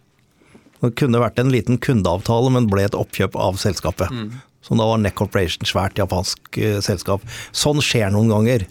[0.83, 4.11] Det kunne vært en liten kundeavtale, men ble et oppkjøp av selskapet.
[4.63, 7.23] Som da var Neck Corporation, svært japansk eh, selskap.
[7.55, 8.65] Sånn skjer noen ganger.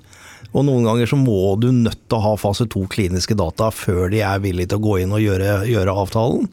[0.53, 4.11] Og noen ganger så må du nødt til å ha fase to kliniske data før
[4.13, 6.49] de er villige til å gå inn og gjøre, gjøre avtalen.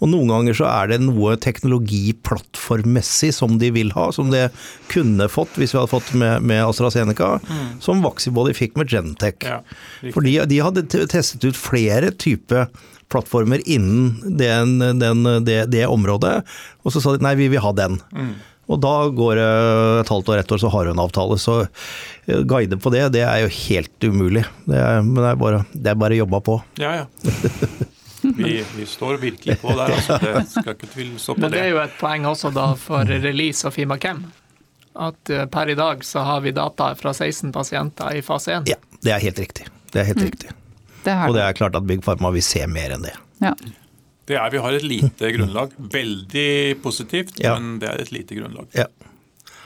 [0.00, 4.48] Og noen ganger så er det noe teknologiplattformmessig som de vil ha, som de
[4.92, 7.36] kunne fått hvis vi hadde fått med, med AstraZeneca,
[7.84, 9.38] som Vaxibody fikk med Gentech.
[9.46, 9.60] Ja,
[10.00, 10.16] riktig.
[10.18, 12.66] Fordi de hadde testet ut flere typer
[13.12, 16.40] plattformer innen den, den, det, det området,
[16.82, 18.00] og så sa de nei, vi vil ha den.
[18.66, 19.48] Og da går det
[20.00, 21.38] et halvt år, ett år, så har hun avtale.
[21.40, 24.44] Så eh, guide på det, det er jo helt umulig.
[24.64, 26.60] Det er, men det er bare, det er bare jobba på.
[26.80, 27.06] Ja, ja.
[28.24, 30.16] Vi, vi står virkelig på der, altså.
[30.22, 31.42] Det skal ikke tvil på det.
[31.42, 34.22] Men det er jo et poeng også da for release av Fimakem.
[34.96, 38.70] At eh, per i dag så har vi data fra 16 pasienter i fase 1.
[38.72, 39.68] Ja, det er helt riktig.
[39.92, 40.54] Det er helt riktig.
[41.04, 43.12] Det Og det er klart at Big Pharma vil se mer enn det.
[43.44, 43.52] Ja.
[44.26, 45.72] Det er, Vi har et lite grunnlag.
[45.78, 47.58] Veldig positivt, Ja.
[47.58, 48.66] men det er et lite grunnlag.
[48.72, 48.86] Ja,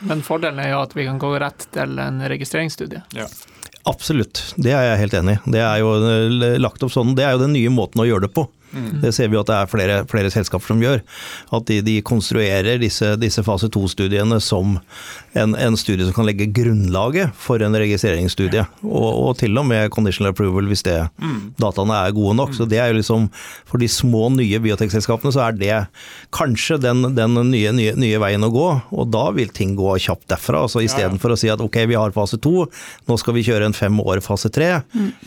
[0.01, 3.03] Men fordelen er jo at vi kan gå rett til en registreringsstudie.
[3.15, 3.27] Ja.
[3.87, 4.55] absolutt.
[4.57, 5.51] Det er jeg helt enig i.
[5.51, 7.15] Det er jo eh, lagt opp sånn.
[7.17, 8.45] Det er jo den nye måten å gjøre det på.
[9.03, 11.01] Det ser vi at det er flere, flere selskaper som gjør.
[11.57, 14.77] At de, de konstruerer disse, disse fase to-studiene som
[15.39, 18.65] en, en studie som kan legge grunnlaget for en registreringsstudie.
[18.85, 20.99] Og, og til og med conditional approval hvis det,
[21.61, 22.55] dataene er gode nok.
[22.57, 23.29] Så det er jo liksom
[23.69, 25.77] For de små, nye biotekselskapene så er det
[26.35, 28.69] kanskje den, den nye, nye, nye veien å gå.
[28.93, 30.65] Og da vil ting gå kjapt derfra.
[30.67, 32.67] Altså Istedenfor å si at ok, vi har fase to,
[33.09, 34.71] nå skal vi kjøre en fem år fase tre.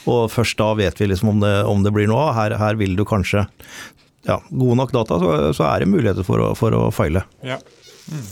[0.10, 2.36] Og først da vet vi liksom om det, om det blir noe av.
[2.38, 6.44] Her, her vil du kanskje ja, gode nok data, så, så er det muligheter for
[6.44, 7.26] å, for å feile.
[7.46, 7.58] Ja.
[8.12, 8.30] Mm.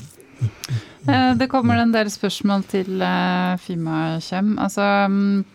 [1.39, 3.01] Det kommer en del spørsmål til
[3.63, 4.51] Fima Kjem.
[4.61, 5.45] Altså mm,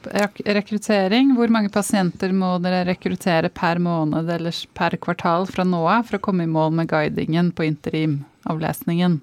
[0.57, 1.35] rekruttering.
[1.37, 6.19] Hvor mange pasienter må dere rekruttere per måned eller per kvartal fra nå av for
[6.19, 9.21] å komme i mål med guidingen på interimavlesningen?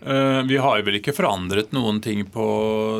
[0.00, 2.46] Eh, vi har vel ikke forandret noen ting på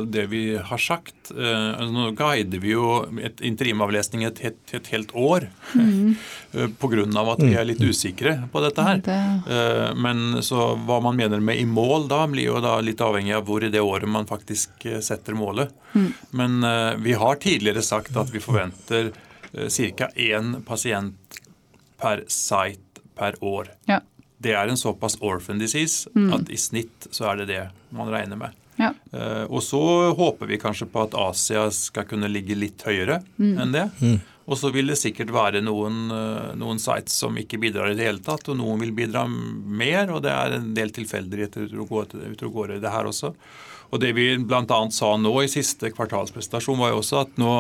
[0.09, 1.31] det vi har sagt.
[1.31, 6.17] Eh, nå guider vi jo et interimavlesning et, et, et helt år mm.
[6.81, 7.05] pga.
[7.21, 9.03] at vi er litt usikre på dette her.
[9.05, 9.21] Det.
[10.01, 13.45] Men så hva man mener med i mål da, blir jo da litt avhengig av
[13.47, 15.75] hvor i det året man faktisk setter målet.
[15.93, 16.11] Mm.
[16.31, 16.69] Men
[17.05, 19.13] vi har tidligere sagt at vi forventer
[19.53, 20.09] ca.
[20.17, 21.41] én pasient
[22.01, 23.73] per site per år.
[23.89, 24.01] Ja
[24.43, 26.31] det er en såpass orphan disease mm.
[26.37, 27.65] at i snitt så er det det
[27.97, 28.63] man regner med.
[28.77, 28.93] Ja.
[29.13, 29.81] Uh, og så
[30.17, 33.55] håper vi kanskje på at Asia skal kunne ligge litt høyere mm.
[33.63, 33.87] enn det.
[34.03, 34.19] Mm.
[34.47, 38.07] Og så vil det sikkert være noen, uh, noen, sites som ikke bidrar i det
[38.07, 42.61] hele tatt, og noen vil bidra mer, og det er en del tilfeldigheter ute og
[42.61, 43.33] går i det her også.
[43.95, 44.81] Og det vi bl.a.
[44.93, 47.53] sa nå i siste kvartalspresentasjon, var jo også at nå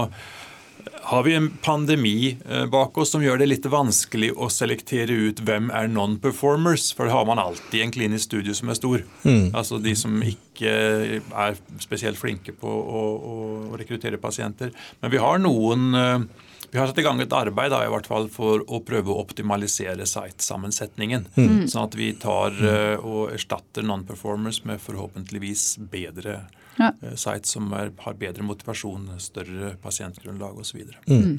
[1.06, 5.42] har vi en pandemi eh, bak oss som gjør det litt vanskelig å selektere ut
[5.46, 9.04] hvem er non-performers, for det har man alltid i en klinisk studie som er stor.
[9.26, 9.52] Mm.
[9.56, 13.36] Altså de som ikke er spesielt flinke på å, å,
[13.78, 14.72] rekruttere pasienter.
[15.02, 18.08] Men vi har noen eh, vi har satt i gang et arbeid da, i hvert
[18.10, 21.28] fall for å prøve å optimalisere site-sammensetningen.
[21.38, 21.62] Mm.
[21.70, 26.40] Sånn at vi tar uh, og erstatter non-performers med forhåpentligvis bedre
[26.78, 26.92] ja.
[27.02, 30.82] Eh, sites som er, har bedre motivasjon, større pasientgrunnlag osv.
[31.08, 31.38] Mm.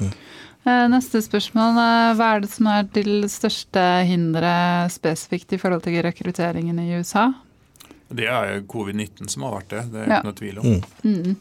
[0.00, 0.12] Mm.
[0.64, 1.80] Eh, neste spørsmål.
[2.18, 7.30] Hva er det som er til største hinderet spesifikt i forhold til rekrutteringen i USA?
[8.14, 9.82] Det er covid-19 som har vært det.
[9.92, 10.18] Det er ja.
[10.18, 10.70] ikke noe tvil om.
[11.02, 11.18] Mm.
[11.18, 11.34] mm.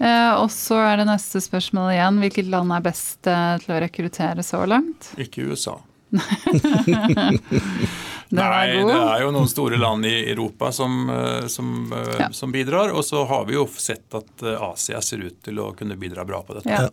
[0.00, 2.20] Eh, og så er det neste spørsmål igjen.
[2.22, 5.12] Hvilket land er best eh, til å rekruttere så langt?
[5.20, 5.76] Ikke USA.
[8.30, 12.28] Nei, det er jo noen store land i Europa som, eh, som, eh, ja.
[12.32, 12.94] som, bidrar.
[12.94, 16.24] Og så har vi jo sett at eh, Asia ser ut til å kunne bidra
[16.24, 16.70] bra på dette.
[16.70, 16.90] Ja.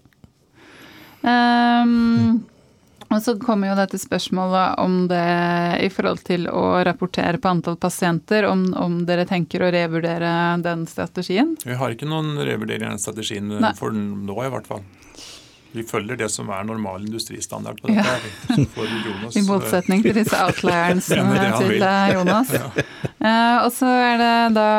[1.28, 2.46] Um,
[3.08, 5.28] og så kommer jo dette spørsmålet om det
[5.86, 10.32] i forhold til å rapportere på antall pasienter, om, om dere tenker å revurdere
[10.66, 11.54] den strategien?
[11.64, 13.76] Vi har ikke noen revurdering av den strategien Nei.
[13.78, 14.84] for nå i hvert fall.
[15.72, 18.16] Vi følger det som er normal industristandard på dette.
[18.50, 18.66] Ja.
[19.08, 22.54] Jonas, I motsetning til disse outlierne til eh, Jonas.
[22.56, 22.70] ja.
[23.22, 24.70] uh, og så er det da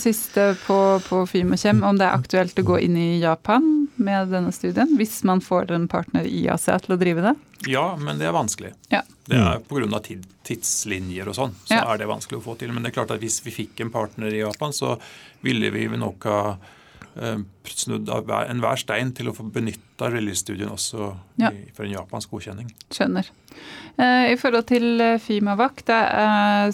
[0.00, 0.78] siste på,
[1.08, 5.22] på Fimokjem, om det er aktuelt å gå inn i Japan med denne studien, hvis
[5.26, 7.34] man får en partner i Asia til å drive det?
[7.70, 8.74] Ja, men det er vanskelig.
[8.92, 9.00] Ja.
[9.24, 10.00] Det er Pga.
[10.44, 11.84] tidslinjer og sånn, så ja.
[11.88, 12.74] er det vanskelig å få til.
[12.74, 14.98] Men det er klart at hvis vi fikk en partner i Japan, så
[15.44, 16.70] ville vi nok ha Eh,
[17.70, 21.52] snudd av enhver stein til å få benytta release-studien også ja.
[21.52, 22.72] i, for en japansk godkjenning.
[22.92, 23.30] Skjønner.
[24.02, 25.84] Eh, I forhold til eh, Fimavac,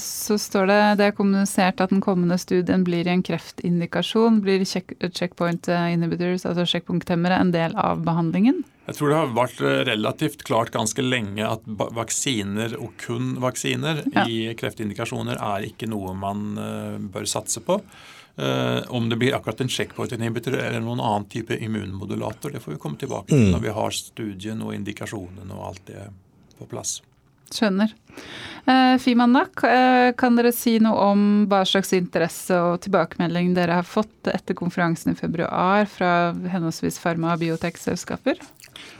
[0.00, 4.40] så står det det er kommunisert at den kommende studien blir i en kreftindikasjon.
[4.44, 8.62] Blir check, checkpoint inhibitors, altså sjekkpunkthemmere, en del av behandlingen?
[8.88, 14.24] Jeg tror det har vært relativt klart ganske lenge at vaksiner, og kun vaksiner, ja.
[14.26, 16.56] i kreftindikasjoner er ikke noe man
[17.12, 17.78] bør satse på.
[18.40, 22.78] Uh, om det blir akkurat en checkpoint-inhibitor eller noen annen type immunmodulator, det får vi
[22.80, 23.50] komme tilbake til mm.
[23.52, 26.06] når vi har studien og indikasjonen og alt det
[26.56, 27.00] på plass.
[27.52, 27.92] Skjønner.
[28.64, 33.88] Uh, Fimanak, uh, kan dere si noe om hva slags interesse og tilbakemelding dere har
[33.88, 38.40] fått etter konferansen i februar fra henholdsvis farma- og biotekselskaper?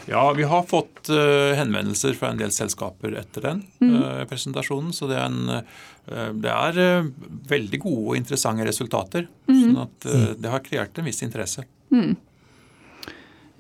[0.09, 4.27] Ja, vi har fått uh, henvendelser fra en del selskaper etter den mm.
[4.31, 4.95] presentasjonen.
[4.97, 5.63] Så det er en
[6.11, 7.11] Eh, det er eh,
[7.51, 9.29] veldig gode og interessante resultater.
[9.51, 9.61] Mm.
[9.61, 10.35] sånn at eh, mm.
[10.43, 11.67] det har kreert en viss interesse.
[11.95, 12.15] Mm.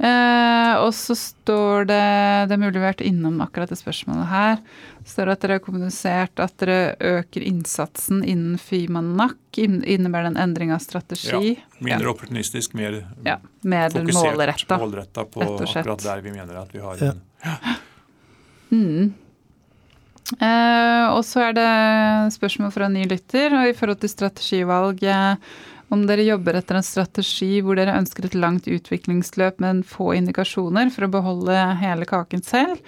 [0.01, 2.05] Eh, og så står det
[2.48, 4.62] Det er mulig vi har vært innom akkurat det spørsmålet her.
[5.01, 9.36] Det står at dere har kommunisert at dere øker innsatsen innen Fimanak.
[9.61, 11.55] Innebærer det en endring av strategi?
[11.59, 11.68] Ja.
[11.84, 12.14] Mindre ja.
[12.14, 17.20] opportunistisk, mer, ja, mer fokusert målretta på akkurat der vi mener at vi har en
[17.44, 17.57] ja.
[18.70, 19.12] Mm.
[20.38, 21.70] Eh, og så er det
[22.36, 25.51] spørsmål fra en ny lytter, og i forhold til strategivalg eh,
[25.91, 30.93] om dere jobber etter en strategi hvor dere ønsker et langt utviklingsløp med få indikasjoner
[30.95, 32.78] for å beholde hele kaken selv,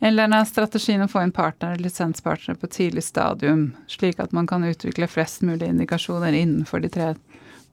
[0.00, 4.48] eller er strategien å få inn partner, eller lisenspartnere på tidlig stadium, slik at man
[4.50, 7.12] kan utvikle flest mulig indikasjoner innenfor de tre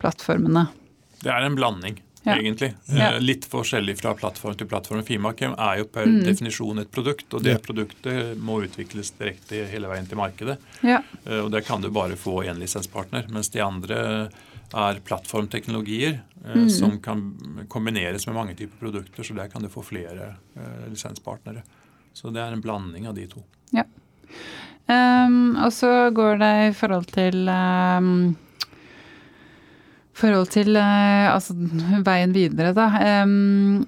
[0.02, 0.68] plattformene?
[1.24, 1.98] Det er en blanding
[2.28, 2.36] ja.
[2.38, 2.74] egentlig.
[2.86, 3.14] Ja.
[3.14, 5.04] Eh, litt forskjellig fra plattform til plattform.
[5.08, 6.20] Fimakem er jo per mm.
[6.28, 7.64] definisjon et produkt, og det ja.
[7.64, 10.58] produktet må utvikles direkte hele veien til markedet.
[10.84, 14.02] Eh, og der kan du bare få én lisenspartner, mens de andre
[14.76, 16.70] er plattformteknologier eh, mm.
[16.74, 17.24] som kan
[17.72, 20.34] kombineres med mange typer produkter, så der kan du få flere
[20.90, 21.64] lisenspartnere.
[22.14, 23.44] Så det er en blanding av de to.
[23.76, 23.86] Ja.
[24.88, 28.38] Um, og så går det i forhold til um
[30.18, 31.56] forhold til uh, altså,
[32.06, 32.88] veien videre, da.
[33.24, 33.86] Um,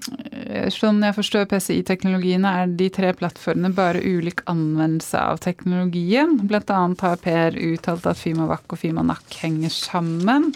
[0.73, 6.37] sånn jeg forstår PCI-teknologiene, er de tre plattformene bare ulik anvendelse av teknologien.
[6.49, 10.51] Blant annet har Per uttalt at Fimavac og Fimanak henger sammen.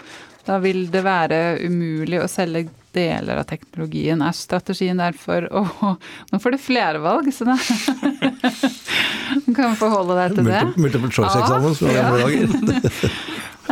[0.47, 4.21] Da vil det være umulig å selge deler av teknologien.
[4.21, 5.63] Er strategien derfor å
[6.31, 7.55] Nå får du flervalg, så da
[9.45, 10.61] Du kan forholde deg til det.
[10.77, 13.15] Multiple choice-eksamen Ja, dager.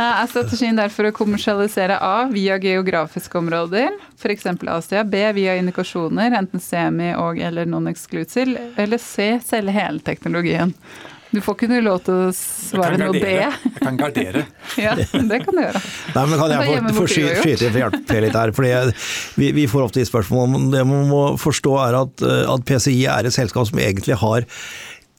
[0.02, 4.46] Er strategien derfor å kommersialisere A via geografiske områder, f.eks.
[4.72, 10.74] Asia, B via indikasjoner, enten semi- og eller non-exclusive, eller C selge hele teknologien?
[11.32, 13.30] Du får ikke noe lov til å svare noe B.
[13.38, 14.42] Jeg kan gardere.
[14.84, 15.80] ja, det kan du gjøre.
[16.12, 18.52] Nei, men Kan jeg få, få sky- skyte inn for hjelpe litt her?
[18.58, 18.72] fordi
[19.40, 22.98] vi, vi får ofte spørsmål om Det man må forstå er at, eh, at PCI
[23.14, 24.44] er et selskap som egentlig har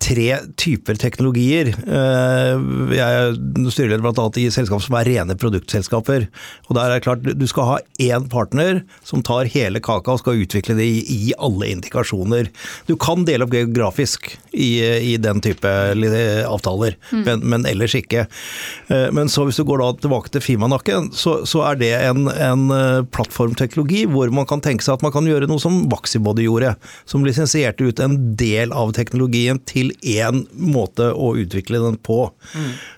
[0.04, 0.28] tre
[0.60, 1.70] typer teknologier.
[1.88, 3.38] Eh, Jeg er
[3.72, 4.26] styreleder bl.a.
[4.42, 6.26] i selskap som er rene produktselskaper.
[6.68, 10.20] Og der er det klart, Du skal ha én partner som tar hele kaka og
[10.20, 12.50] skal utvikle det i, alle indikasjoner.
[12.88, 14.84] Du kan dele opp geografisk i,
[15.14, 15.72] i den type
[16.44, 18.28] avtaler, men, men, ellers ikke.
[18.90, 22.28] Eh, Men så hvis du går da tilbake til Fimanakken, så, så er det en,
[22.28, 26.48] en eh, plattformteknologi hvor man kan tenke seg at man kan gjøre noe som Vaxibody
[26.50, 26.76] gjorde.
[27.10, 32.20] Som lisensierte ut en del av teknologien til én måte å utvikle den på.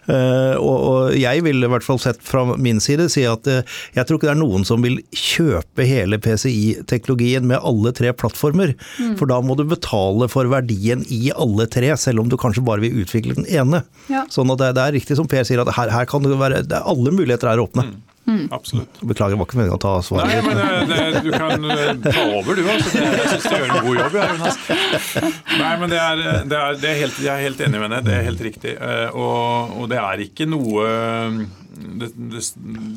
[0.08, 3.62] Eh, og, og jeg vil i hvert fall sett fra min side si at uh,
[3.96, 8.76] jeg tror ikke det er noen som vil kjøpe hele PCI-teknologien med alle tre plattformer.
[9.20, 12.86] For da må du betale for verdien i alle tre, selv om du kanskje bare
[12.86, 13.84] vil utvikle den ene.
[14.12, 14.26] Ja.
[14.32, 16.66] Sånn at det, det er riktig som Per sier, at her, her kan det være
[16.66, 17.90] det er Alle muligheter er åpne.
[18.56, 19.02] Absolutt.
[19.06, 22.58] Beklager, var ikke meningen å ta Nei, men det, det, du kan eh, ta over,
[22.58, 22.64] du.
[22.70, 22.94] Altså.
[22.96, 24.16] Det, jeg syns du gjør en god jobb.
[24.18, 24.58] Jeg, Jonas.
[25.60, 28.08] Nei, men det er, det er, det er helt, Jeg er helt enig med deg.
[28.08, 28.74] Det er helt riktig.
[28.80, 30.88] Eh, Og, og det er ikke noe
[31.76, 32.42] det, det,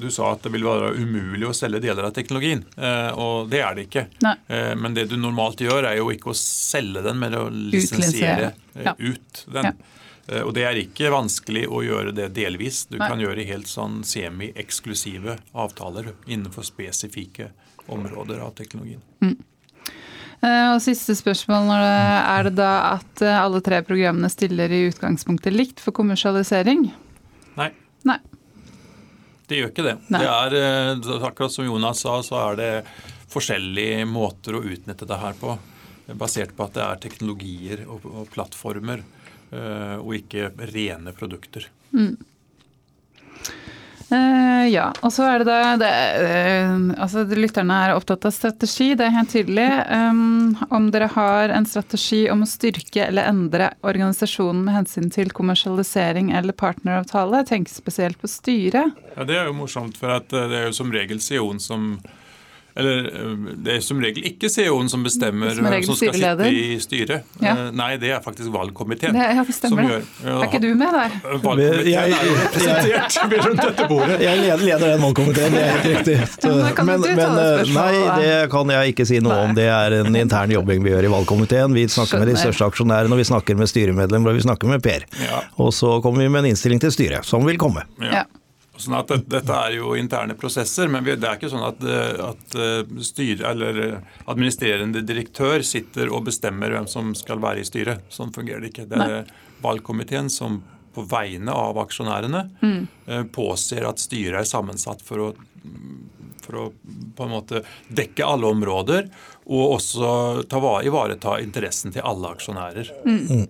[0.01, 3.61] Du sa at det vil være umulig å selge deler av teknologien, eh, og det
[3.65, 4.07] er det ikke.
[4.25, 4.35] Nei.
[4.49, 8.53] Eh, Men det du normalt gjør, er jo ikke å selge den, men å lisensiere
[8.77, 8.95] eh, Ja.
[8.99, 9.73] ut den.
[9.73, 9.95] Ja.
[10.29, 12.87] Eh, Og det er ikke vanskelig å gjøre det delvis.
[12.87, 13.09] Du Nei.
[13.09, 17.51] kan gjøre helt sånn semi-eksklusive avtaler innenfor spesifikke
[17.89, 19.01] områder av teknologien.
[19.25, 19.39] Mm.
[20.39, 25.81] Og siste spørsmål er det da at eh, alle tre programmene stiller i utgangspunktet likt
[25.83, 26.93] for kommersialisering?
[27.59, 27.73] Nei,
[28.07, 28.21] Nei.
[29.51, 29.97] det gjør ikke det.
[30.15, 30.21] Nei.
[30.23, 32.71] det er, eh, akkurat som Jonas sa, så er det
[33.33, 35.59] forskjellige måter å utnytte det her på.
[36.15, 39.18] Basert på at det er teknologier og, og plattformer, eh,
[39.51, 41.69] og ikke rene produkter.
[44.09, 45.89] Eh, ja, og så er det da det,
[46.25, 49.67] eh, altså Lytterne er opptatt av strategi, det er helt tydelig.
[49.93, 55.33] Um, om dere har en strategi om å styrke eller endre organisasjonen med hensyn til
[55.37, 58.97] kommersialisering eller partneravtale, tenk spesielt på styret.
[59.13, 61.91] Ja, Det er jo morsomt, for at eh, det er jo som regel CEO-en som
[62.79, 66.15] eller eh, det er som regel ikke CEO-en som bestemmer Som hvem regel som skal
[66.15, 67.27] sitte i styret.
[67.43, 67.55] Ja.
[67.55, 69.17] Eh, Nei, det er faktisk valgkomiteen.
[69.17, 70.05] Det, ja, det som gjør.
[70.23, 71.17] Ja, Er ikke du med der?
[71.25, 74.21] Valgkomiteen Jeg- er jo representert rundt dette bordet.
[74.23, 76.17] Jeg leder, leder den valgkomiteen, det er helt riktig.
[76.47, 79.43] Men kan men, du ta men, det eh, nei, det kan jeg ikke si noe
[79.49, 79.55] om.
[79.59, 81.75] Det er en intern jobbing vi gjør i valgkomiteen.
[81.75, 84.83] Vi snakker med de største aksjonærene, og vi snakker med styremedlemmer, og vi snakker med
[84.87, 85.07] Per.
[85.27, 85.43] Ja.
[85.59, 87.83] Og så kommer vi med en innstilling til styret, som vil komme.
[88.07, 88.23] Ja.
[88.79, 91.83] Sånn at det, Dette er jo interne prosesser, men vi, det er ikke sånn at,
[91.83, 97.65] eh, at eh, styre, eller eh, administrerende direktør sitter og bestemmer hvem som skal være
[97.65, 98.07] i styret.
[98.15, 98.89] Sånn fungerer det ikke.
[98.91, 99.33] Det er
[99.65, 100.63] valgkomiteen som
[100.95, 103.29] på vegne av aksjonærene mm.
[103.35, 105.27] påser at styret er sammensatt for å,
[106.43, 106.65] for å
[107.15, 109.11] på en måte dekke alle områder,
[109.49, 110.11] og også
[110.49, 112.91] ta, ivareta interessen til alle aksjonærer.
[113.09, 113.45] Eh,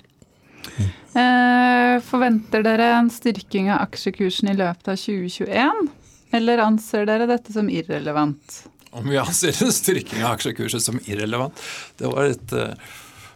[2.09, 5.89] forventer dere en styrking av aksjekursen i løpet av 2021?
[6.37, 8.63] Eller anser dere dette som irrelevant?
[8.91, 11.61] Om vi anser en styrking av aksjekurset som irrelevant?
[11.99, 12.93] Det var et eh,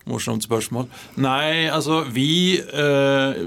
[0.08, 0.88] morsomt spørsmål.
[1.22, 3.42] Nei, altså vi eh,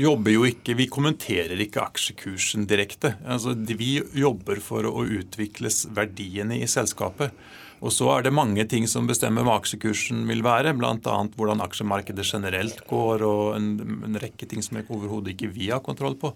[0.00, 3.16] jobber jo ikke Vi kommenterer ikke aksjekursen direkte.
[3.26, 7.34] Altså, vi jobber for å utvikle verdiene i selskapet.
[7.80, 10.96] Og så er det mange ting som bestemmer hva aksjekursen vil være, bl.a.
[11.36, 13.70] hvordan aksjemarkedet generelt går, og en,
[14.08, 16.34] en rekke ting som overhodet ikke vi har kontroll på.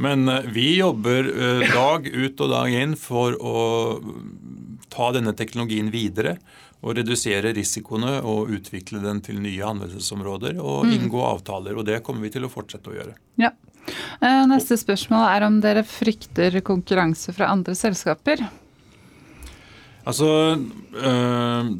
[0.00, 3.58] Men eh, vi jobber eh, dag ut og dag inn for å
[4.88, 6.38] ta denne teknologien videre
[6.78, 11.74] og redusere risikoene og utvikle den til nye anvendelsesområder og inngå avtaler.
[11.76, 13.16] Og det kommer vi til å fortsette å gjøre.
[13.42, 13.50] Ja.
[14.22, 18.44] Eh, neste spørsmål er om dere frykter konkurranse fra andre selskaper?
[20.06, 20.28] Altså
[20.94, 21.70] øh,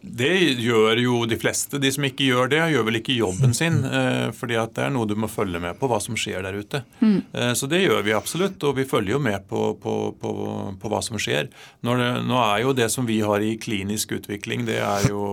[0.00, 1.80] Det gjør jo de fleste.
[1.82, 3.80] De som ikke gjør det, gjør vel ikke jobben sin.
[3.84, 6.58] Eh, fordi at det er noe du må følge med på, hva som skjer der
[6.58, 6.82] ute.
[7.00, 7.18] Mm.
[7.32, 10.32] Eh, så det gjør vi absolutt, og vi følger jo med på, på, på,
[10.80, 11.50] på hva som skjer.
[11.84, 15.26] Det, nå er jo det som vi har i klinisk utvikling, det er jo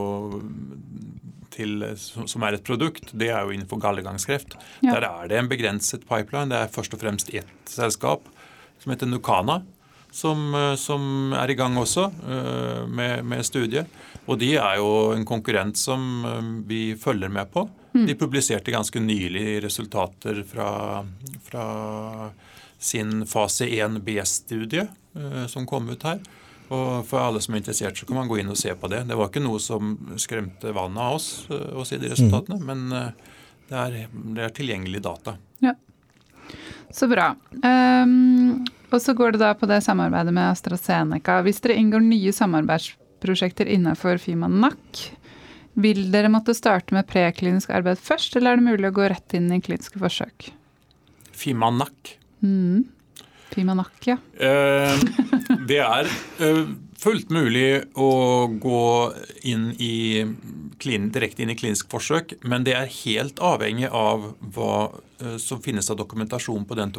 [1.55, 4.57] til, som er et produkt, det er jo innenfor gallegangskreft.
[4.83, 4.97] Ja.
[4.97, 6.51] Der er det en begrenset pipeline.
[6.51, 8.27] Det er først og fremst ett selskap
[8.83, 9.61] som heter Nukana
[10.15, 13.91] som, eh, som, er i gang også uh, med, med studiet.
[14.25, 17.65] Og de er jo en konkurrent som uh, vi følger med på.
[17.91, 18.05] Mm.
[18.07, 21.03] De publiserte ganske nylig resultater fra,
[21.43, 21.65] fra
[22.79, 26.23] sin fase 1B-studie uh, som kom ut her.
[26.71, 29.03] Og For alle som er interessert, så kan man gå inn og se på det.
[29.09, 32.71] Det var ikke noe som skremte vannet av oss å se de resultatene, mm.
[32.71, 33.11] men
[33.69, 35.35] det er, det er tilgjengelig data.
[35.61, 35.75] Ja.
[36.89, 37.35] Så bra.
[37.61, 38.63] Um,
[38.95, 41.41] og så går det da på det samarbeidet med AstraZeneca.
[41.45, 45.03] Hvis dere inngår nye samarbeidsprosjekter innenfor Fimanak,
[45.75, 49.35] vil dere måtte starte med preklinisk arbeid først, eller er det mulig å gå rett
[49.35, 50.49] inn i kliniske forsøk?
[51.35, 52.15] Fimanak.
[52.39, 52.85] Mm.
[53.51, 54.17] Fimanak, ja.
[54.39, 55.03] Eh,
[55.69, 56.07] det er
[56.43, 56.61] eh,
[56.99, 58.85] fullt mulig å gå
[59.47, 60.25] inn i
[60.81, 64.75] klin, direkte inn i klinisk forsøk, men det er helt avhengig av hva
[65.21, 66.95] eh, som finnes av dokumentasjon på den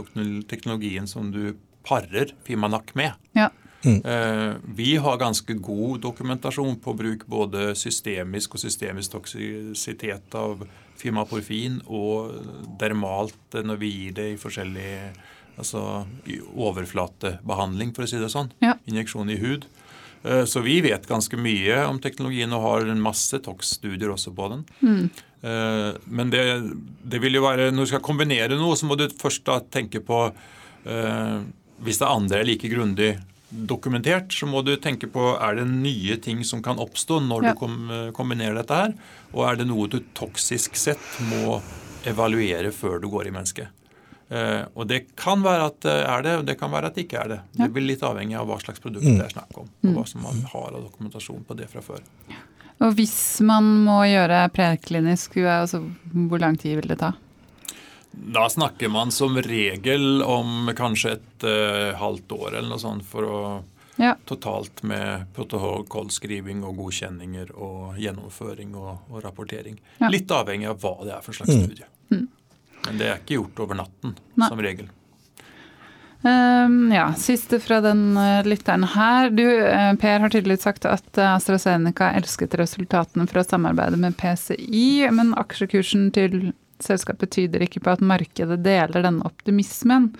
[0.48, 1.56] teknologien som du
[1.86, 3.14] parer Fimanak med.
[3.38, 3.50] Ja.
[3.86, 4.00] Mm.
[4.04, 10.64] Eh, vi har ganske god dokumentasjon på bruk både systemisk og systemisk toksisitet av
[10.98, 12.32] fimaporfin og
[12.80, 14.92] dermalt når vi gir det i forskjellig
[15.56, 16.04] altså
[16.52, 18.50] overflatebehandling, for å si det sånn.
[18.64, 18.74] Ja.
[18.90, 19.68] Injeksjon i hud.
[20.26, 24.50] Eh, så vi vet ganske mye om teknologien og har en masse TOX-studier også på
[24.52, 24.66] den.
[24.82, 25.04] Mm.
[25.46, 26.42] Eh, men det,
[27.06, 30.02] det, vil jo være, når du skal kombinere noe, så må du først da tenke
[30.04, 30.26] på
[31.84, 33.16] hvis det andre er like grundig
[33.50, 37.52] dokumentert, så må du tenke på er det nye ting som kan oppstå når ja.
[37.52, 37.76] du kom,
[38.16, 38.94] kombinerer dette her,
[39.32, 41.60] og er det noe du toksisk sett må
[42.06, 43.72] evaluere før du går i mennesket.
[44.26, 47.04] Uh, og Det kan være at det er det, og det kan være at det
[47.06, 47.40] ikke er det.
[47.60, 50.26] Det blir litt avhengig av hva slags produkt det er snakk om, og hva som
[50.26, 52.02] man har av dokumentasjon på det fra før.
[52.82, 55.80] Og Hvis man må gjøre preklinisk, altså,
[56.12, 57.14] hvor lang tid vil det ta?
[58.16, 63.28] Da snakker man som regel om kanskje et uh, halvt år eller noe sånt for
[63.28, 63.40] å
[63.96, 64.16] ja.
[64.28, 69.78] Totalt med protokollskriving og godkjenninger og gjennomføring og, og rapportering.
[70.02, 70.10] Ja.
[70.12, 71.62] Litt avhengig av hva det er for slags mm.
[71.64, 71.88] studie.
[72.12, 72.26] Mm.
[72.86, 74.50] Men det er ikke gjort over natten, Nei.
[74.50, 74.90] som regel.
[76.26, 79.30] Um, ja, Siste fra den uh, lytteren her.
[79.32, 85.32] Du, uh, Per har tydelig sagt at AstraZeneca elsket resultatene fra samarbeidet med PCI, men
[85.40, 86.52] aksjekursen til
[86.84, 90.12] selskapet tyder ikke på at markedet deler denne optimismen.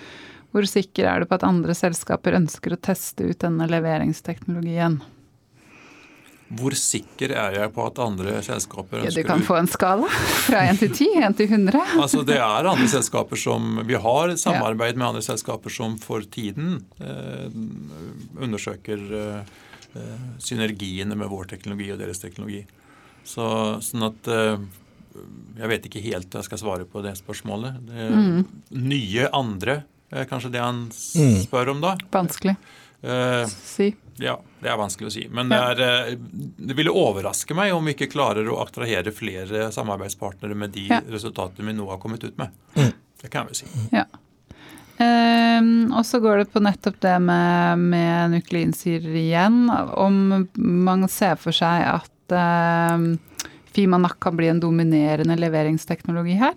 [0.54, 5.02] Hvor sikker er du på at andre selskaper ønsker å teste ut denne leveringsteknologien?
[6.57, 10.07] Hvor sikker er jeg på at andre selskaper ønsker ja, Du kan få en skala
[10.46, 11.80] fra 1 til 10, 1 til 100.
[12.04, 16.78] Altså Det er andre selskaper som Vi har samarbeid med andre selskaper som for tiden
[17.02, 17.50] eh,
[18.38, 19.54] undersøker eh,
[19.98, 22.62] eh synergiene med vår teknologi og deres teknologi.
[23.26, 23.46] Så,
[23.82, 24.61] sånn at eh,
[25.57, 27.79] jeg vet ikke helt hva jeg skal svare på det spørsmålet.
[27.89, 28.41] Det mm.
[28.87, 31.39] Nye andre er kanskje det han mm.
[31.47, 31.97] spør om, da.
[32.14, 32.57] Vanskelig
[33.07, 33.95] uh, si.
[34.17, 35.25] Ja, det er vanskelig å si.
[35.29, 39.69] Men det, er, eh, det, ville overraske meg om vi ikke klarer å attrahere flere
[39.75, 41.03] samarbeidspartnere med de ja.
[41.12, 42.55] resultatene vi nå har kommet ut med.
[42.79, 42.95] Mm.
[43.21, 43.69] Det kan vi si.
[43.93, 44.07] Ja.
[44.97, 49.67] Um, og så går det på nettopp det med, med nukleinsyrer igjen.
[49.69, 52.37] Om man ser for seg at
[52.97, 53.11] um,
[53.77, 56.55] Fimanak kan bli en dominerende leveringsteknologi her?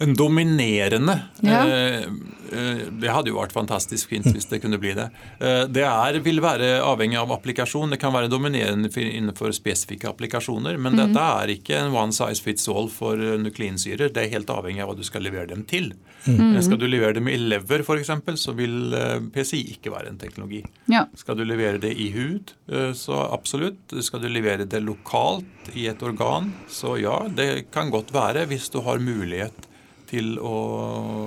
[0.00, 1.64] En dominerende ja.
[1.66, 2.04] Eh,
[2.50, 5.08] Det hadde jo vært fantastisk fint hvis det kunne bli det.
[5.38, 7.94] Eh, det er, vil være avhengig av applikasjon.
[7.94, 10.78] Det kan være dominerende innenfor spesifikke applikasjoner.
[10.78, 11.00] Men mm.
[11.02, 14.12] dette er ikke en one size fits all for nukleinsyrer.
[14.12, 15.92] Det er helt avhengig av hva du skal levere dem til.
[16.26, 16.58] Mm.
[16.64, 18.92] Skal du levere dem i lever f.eks., så vil
[19.32, 20.60] PCI ikke være en teknologi.
[20.92, 21.06] Ja.
[21.16, 22.52] Skal du levere det i hud,
[22.98, 23.94] så absolutt.
[24.04, 28.68] Skal du levere det lokalt i et organ, så ja, det kan godt være hvis
[28.74, 29.69] du har mulighet
[30.10, 30.56] til å,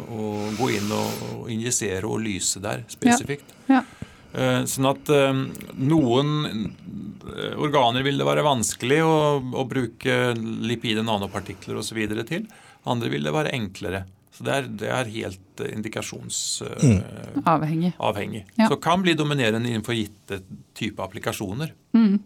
[0.04, 3.54] å gå inn og, og, injisere og lyse der spesifikt.
[3.70, 3.80] Ja.
[3.80, 4.10] Ja.
[4.34, 5.34] Eh, sånn at eh,
[5.78, 9.16] noen eh, organer vil det være vanskelig å,
[9.62, 12.00] å bruke lipide nanopartikler osv.
[12.30, 12.44] til.
[12.90, 14.02] Andre vil det være enklere.
[14.34, 17.92] Så det er, det er helt indikasjonsavhengig.
[17.94, 18.02] Mm.
[18.02, 18.44] Avhengig.
[18.58, 18.68] Ja.
[18.72, 20.42] Så kan bli dominerende innenfor gitte
[20.74, 21.70] type applikasjoner.
[21.94, 22.18] Mm.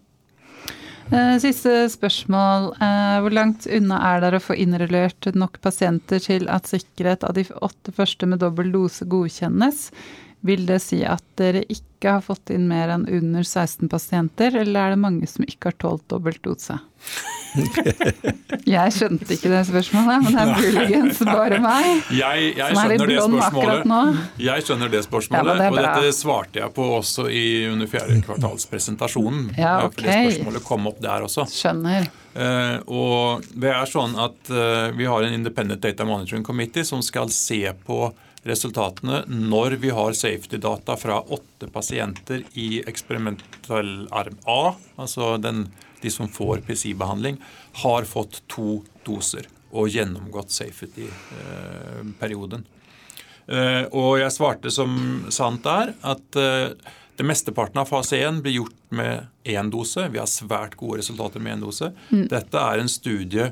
[1.07, 2.73] Eh, siste spørsmål.
[2.83, 7.37] Eh, hvor langt unna er dere å få innrullert nok pasienter til at sikkerhet av
[7.37, 9.87] de åtte første med dobbel dose godkjennes?
[10.45, 14.79] Vil det si at dere ikke har fått inn mer enn under 16 pasienter, eller
[14.83, 16.77] er det mange som ikke har tålt dobbelt dose?
[18.67, 21.87] Jeg skjønte ikke det spørsmålet, men det er muligens bare meg.
[22.13, 24.01] Jeg, jeg Som er litt blond akkurat nå.
[24.43, 28.19] Jeg skjønner det spørsmålet, ja, det og dette svarte jeg på også i under fjerde
[28.27, 29.49] kvartalspresentasjonen.
[29.57, 31.47] Ja, For det spørsmålet kom opp der også.
[31.49, 32.09] Skjønner.
[32.37, 37.01] Uh, og det er sånn at uh, vi har en Independent Data Monitoring Committee som
[37.01, 38.11] skal se på
[38.47, 45.67] resultatene når vi har safety-data fra åtte pasienter i eksperimentell arm A, altså den,
[46.01, 47.37] de som får PC-behandling,
[47.83, 52.65] har fått to doser og gjennomgått safety-perioden.
[53.47, 56.69] Eh, og jeg svarte som sant er, at eh,
[57.17, 60.05] det mesteparten av fase 1 blir gjort med én dose.
[60.13, 61.89] Vi har svært gode resultater med én dose.
[62.29, 63.47] Dette er en studie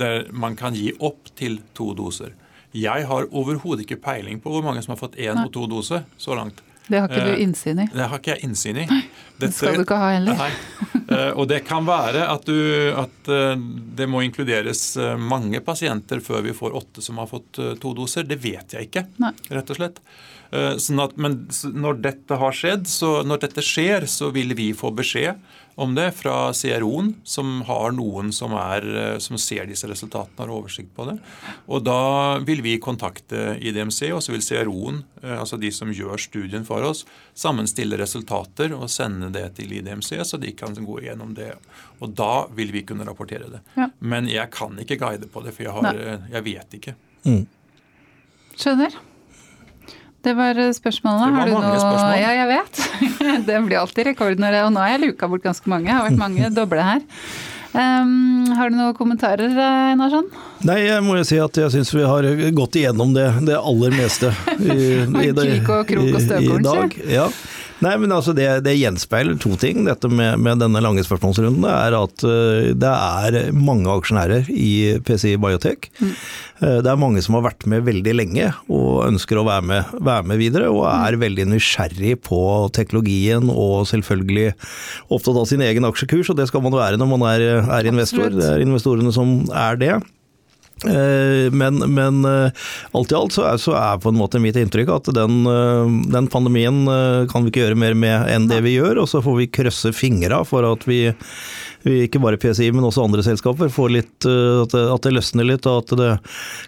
[0.00, 2.32] der man kan gi opp til to doser.
[2.76, 6.04] Jeg har overhodet ikke peiling på hvor mange som har fått én og to doser
[6.20, 6.60] så langt.
[6.90, 7.86] Det har ikke Eh, du innsyn i.
[7.92, 8.86] Det har ikke jeg innsyn i.
[9.38, 10.34] Det skal du ikke ha heller.
[10.40, 10.50] Nei.
[11.10, 13.54] Eh, Og det kan være at, du, at eh,
[13.98, 17.94] det må inkluderes eh, mange pasienter før vi får åtte som har fått eh, to
[17.94, 18.26] doser.
[18.26, 19.30] Det vet jeg ikke, Nei.
[19.50, 19.98] rett og slett.
[20.50, 21.44] Eh, Sånn at, men
[21.74, 25.38] når dette har skjedd, så når dette skjer, så vil vi få beskjed
[25.80, 30.44] om det fra CRO-en, som har noen som, er, eh, som ser disse resultatene og
[30.44, 31.16] har oversikt på det.
[31.72, 36.20] Og da vil vi kontakte IDMC, og så vil CRO-en, eh, altså de som gjør
[36.20, 41.32] studien for oss, sammenstille resultater og sende det til IDMC, så de kan gå igjennom
[41.38, 41.54] det.
[42.04, 43.64] Og da vil vi kunne rapportere det.
[43.80, 43.88] Ja.
[43.98, 46.98] Men jeg kan ikke guide på det, for jeg, har, eh, jeg vet ikke.
[48.60, 49.00] Skjønner.
[50.24, 51.30] Det var eh, spørsmålene.
[51.30, 52.18] Det var har du noe spørsmål.
[52.20, 52.82] Ja, jeg vet.
[53.48, 55.88] det blir alltid rekord når det Og nå har jeg luka bort ganske mange.
[55.88, 57.00] Det har vært mange doble her.
[57.70, 60.26] Um, har du noen kommentarer, eh, Einarsson?
[60.66, 62.26] Nei, jeg må jo si at jeg syns vi har
[62.58, 66.96] gått igjennom det, det aller meste i, i, i- i dag.
[67.06, 67.28] Ja.
[67.80, 71.64] Nei, men altså det, det gjenspeiler to ting, dette med, med denne lange spørsmålsrunden.
[71.64, 75.88] Er at eh, det er mange aksjonærer i PCI Biotech.
[76.02, 76.12] Mm.
[76.60, 79.96] Eh, Det er mange som har vært med veldig lenge og ønsker å være med,
[79.96, 82.42] være med videre, og er veldig nysgjerrig på
[82.76, 84.50] teknologien og selvfølgelig
[85.08, 88.28] opptatt av sin egen aksjekurs, og det skal man være når man er, er investor.
[88.36, 89.94] Det er investorene som er det.
[90.86, 92.50] Eh, Men, men eh,
[92.92, 95.96] alt i alt så er, så er på en måte mitt inntrykk at den, eh,
[96.14, 96.84] den pandemien
[97.30, 99.92] kan vi ikke gjøre mer med enn det vi gjør, og så får vi krøsse
[99.96, 101.02] fingra for at vi
[101.84, 105.46] ikke bare PCI, men også andre selskaper får litt eh, at det, at det løsner
[105.48, 106.10] litt, og at det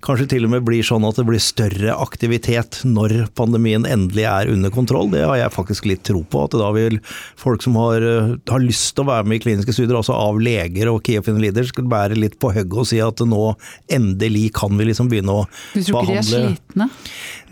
[0.04, 4.48] kanskje til og med blir sånn at det blir større aktivitet når pandemien endelig er
[4.54, 5.10] under kontroll.
[5.12, 6.44] Det har jeg faktisk litt tro på.
[6.46, 6.98] At da vil
[7.36, 10.40] folk som har, eh, har lyst til å være med i kliniske studier, altså av
[10.40, 13.54] leger og key opinion leaders, være litt på hugget og si at nå
[13.92, 16.88] endelig kan vi liksom begynne å behandle Du tror ikke de er slitne?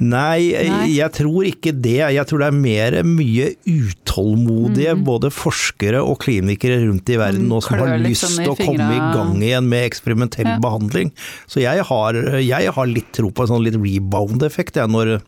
[0.01, 0.87] Nei, Nei.
[0.97, 1.99] jeg tror ikke det.
[2.15, 5.05] Jeg tror det er mer mye utålmodige Mhm.
[5.05, 8.59] både forskere og klinikere rundt i verden nå som har litt lyst sånn til å
[8.59, 10.59] komme i gang igjen med eksperimentell Ja.
[10.63, 11.11] behandling.
[11.51, 15.19] Så jeg har, jeg har litt tro på en sånn litt rebound-effekt jeg, når,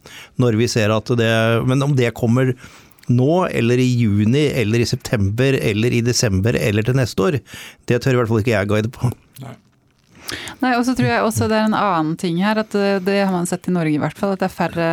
[0.41, 1.33] når vi ser at det
[1.66, 2.55] Men om det kommer
[3.11, 7.41] nå, eller i juni, eller i september, eller i desember, eller til neste år,
[7.91, 9.11] det tør i hvert fall ikke jeg guide på.
[9.43, 9.57] Nei.
[10.62, 13.18] Nei, og så tror jeg også det er en annen ting her, at det, det
[13.24, 14.89] har man sett i Norge i hvert fall, at det er færre,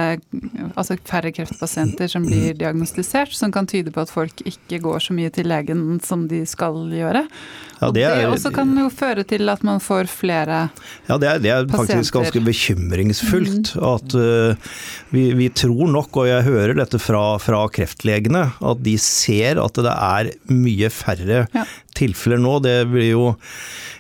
[0.76, 5.16] altså færre kreftpasienter som blir diagnostisert, som kan tyde på at folk ikke går så
[5.18, 7.26] mye til legen som de skal gjøre.
[7.80, 11.08] Ja, og det det, er- også kan jo føre til at man får flere pasienter.
[11.10, 13.72] Ja, det er, det er faktisk ganske bekymringsfullt.
[13.80, 14.74] At uh,
[15.14, 19.80] vi, vi tror nok, og jeg hører dette fra, fra kreftlegene, at de ser at
[19.80, 21.64] det er mye færre Ja.
[21.96, 22.58] tilfeller nå.
[22.64, 23.24] Det blir jo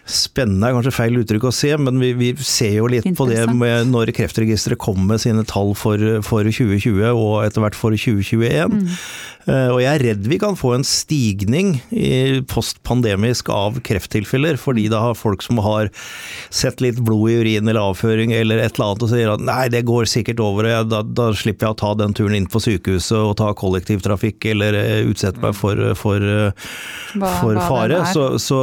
[0.09, 3.43] Spennende er kanskje feil uttrykk å se, men vi, vi ser jo litt på det
[3.53, 8.73] med når Kreftregisteret kommer med sine tall for, for 2020 og etter hvert for 2021.
[8.73, 8.87] Mm.
[9.49, 14.87] Uh, Og jeg er redd vi kan få en stigning i postpandemisk av krefttilfeller, fordi
[14.91, 15.89] da har folk som har
[16.53, 19.63] sett litt blod i urin eller avføring eller et eller annet og sier at nei,
[19.71, 22.61] det går sikkert over, og da, da slipper jeg å ta den turen inn på
[22.63, 26.25] sykehuset og ta kollektivtrafikk eller eh, utsette meg for, for,
[27.13, 28.03] for, for hva fare.
[28.13, 28.59] Så, så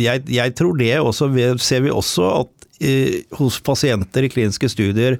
[0.00, 1.30] jeg, jeg tror det også,
[1.62, 5.18] ser vi også at eh, hos pasienter i kliniske studier,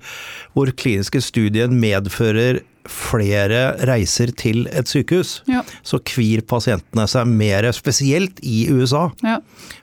[0.55, 5.63] hvor kliniske studien medfører flere reiser til et sykehus, Ja.
[5.83, 9.39] så kvir pasientene seg mer, spesielt i USA, Ja.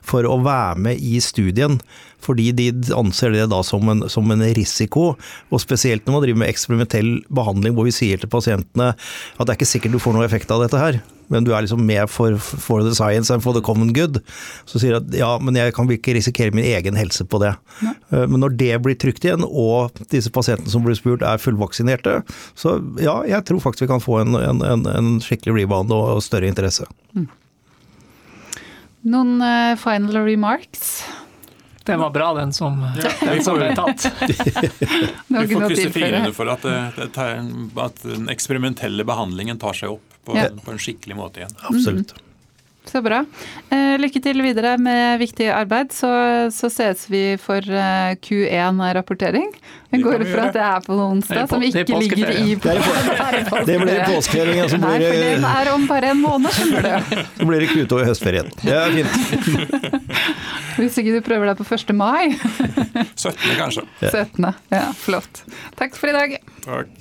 [0.06, 1.80] for å være med i studien.
[2.22, 5.16] Fordi de anser det da som en, som en risiko.
[5.50, 9.48] Og spesielt når man driver med eksperimentell behandling hvor vi sier til pasientene at det
[9.50, 11.00] er ikke sikkert du får noe effekt av dette her
[11.32, 14.20] men du er liksom med for, for, the science and for the common good.
[14.68, 17.54] Så sier at ja, men jeg kan ikke risikere min egen helse på det.
[17.80, 17.94] Ne.
[18.12, 22.20] Eh, men når det blir trygt igjen, og disse pasientene som blir spurt er fullvaksinerte,
[22.58, 26.20] så ja, jeg tror faktisk vi kan få en, en, en, en skikkelig rebound og,
[26.22, 26.86] større interesse.
[27.16, 27.26] Mm.
[29.12, 31.02] Noen uh, final remarks?
[31.84, 34.04] Den var bra, den som, ja, den som ble tatt.
[35.26, 40.50] Vi får krysse fingrene for at, at, den eksperimentelle behandlingen tar seg opp på, ja.
[40.64, 41.56] på en skikkelig måte igjen.
[41.68, 42.14] Absolutt.
[42.16, 42.28] Mm.
[42.84, 43.20] Så bra.
[43.70, 45.92] Eh, lykke til videre med viktig arbeid.
[45.94, 46.08] Så,
[46.50, 49.52] så ses vi for eh, Q1-rapportering.
[49.92, 52.74] Det går ut fra at det er på onsdag, som ikke ligger i Det,
[53.68, 54.74] det blir påskeferien.
[54.82, 57.22] Nei, for den er om bare en måned, skjønner du.
[57.38, 58.50] Så blir det Q2 i høstferien.
[58.64, 59.86] Det er fint.
[60.80, 61.94] Hvis ikke du prøver deg på 1.
[61.94, 62.34] mai.
[63.14, 63.38] 17.
[63.60, 63.86] kanskje.
[64.10, 64.50] 17.
[64.74, 65.44] Ja, flott.
[65.78, 66.36] Takk for i dag.
[66.66, 66.98] Takk.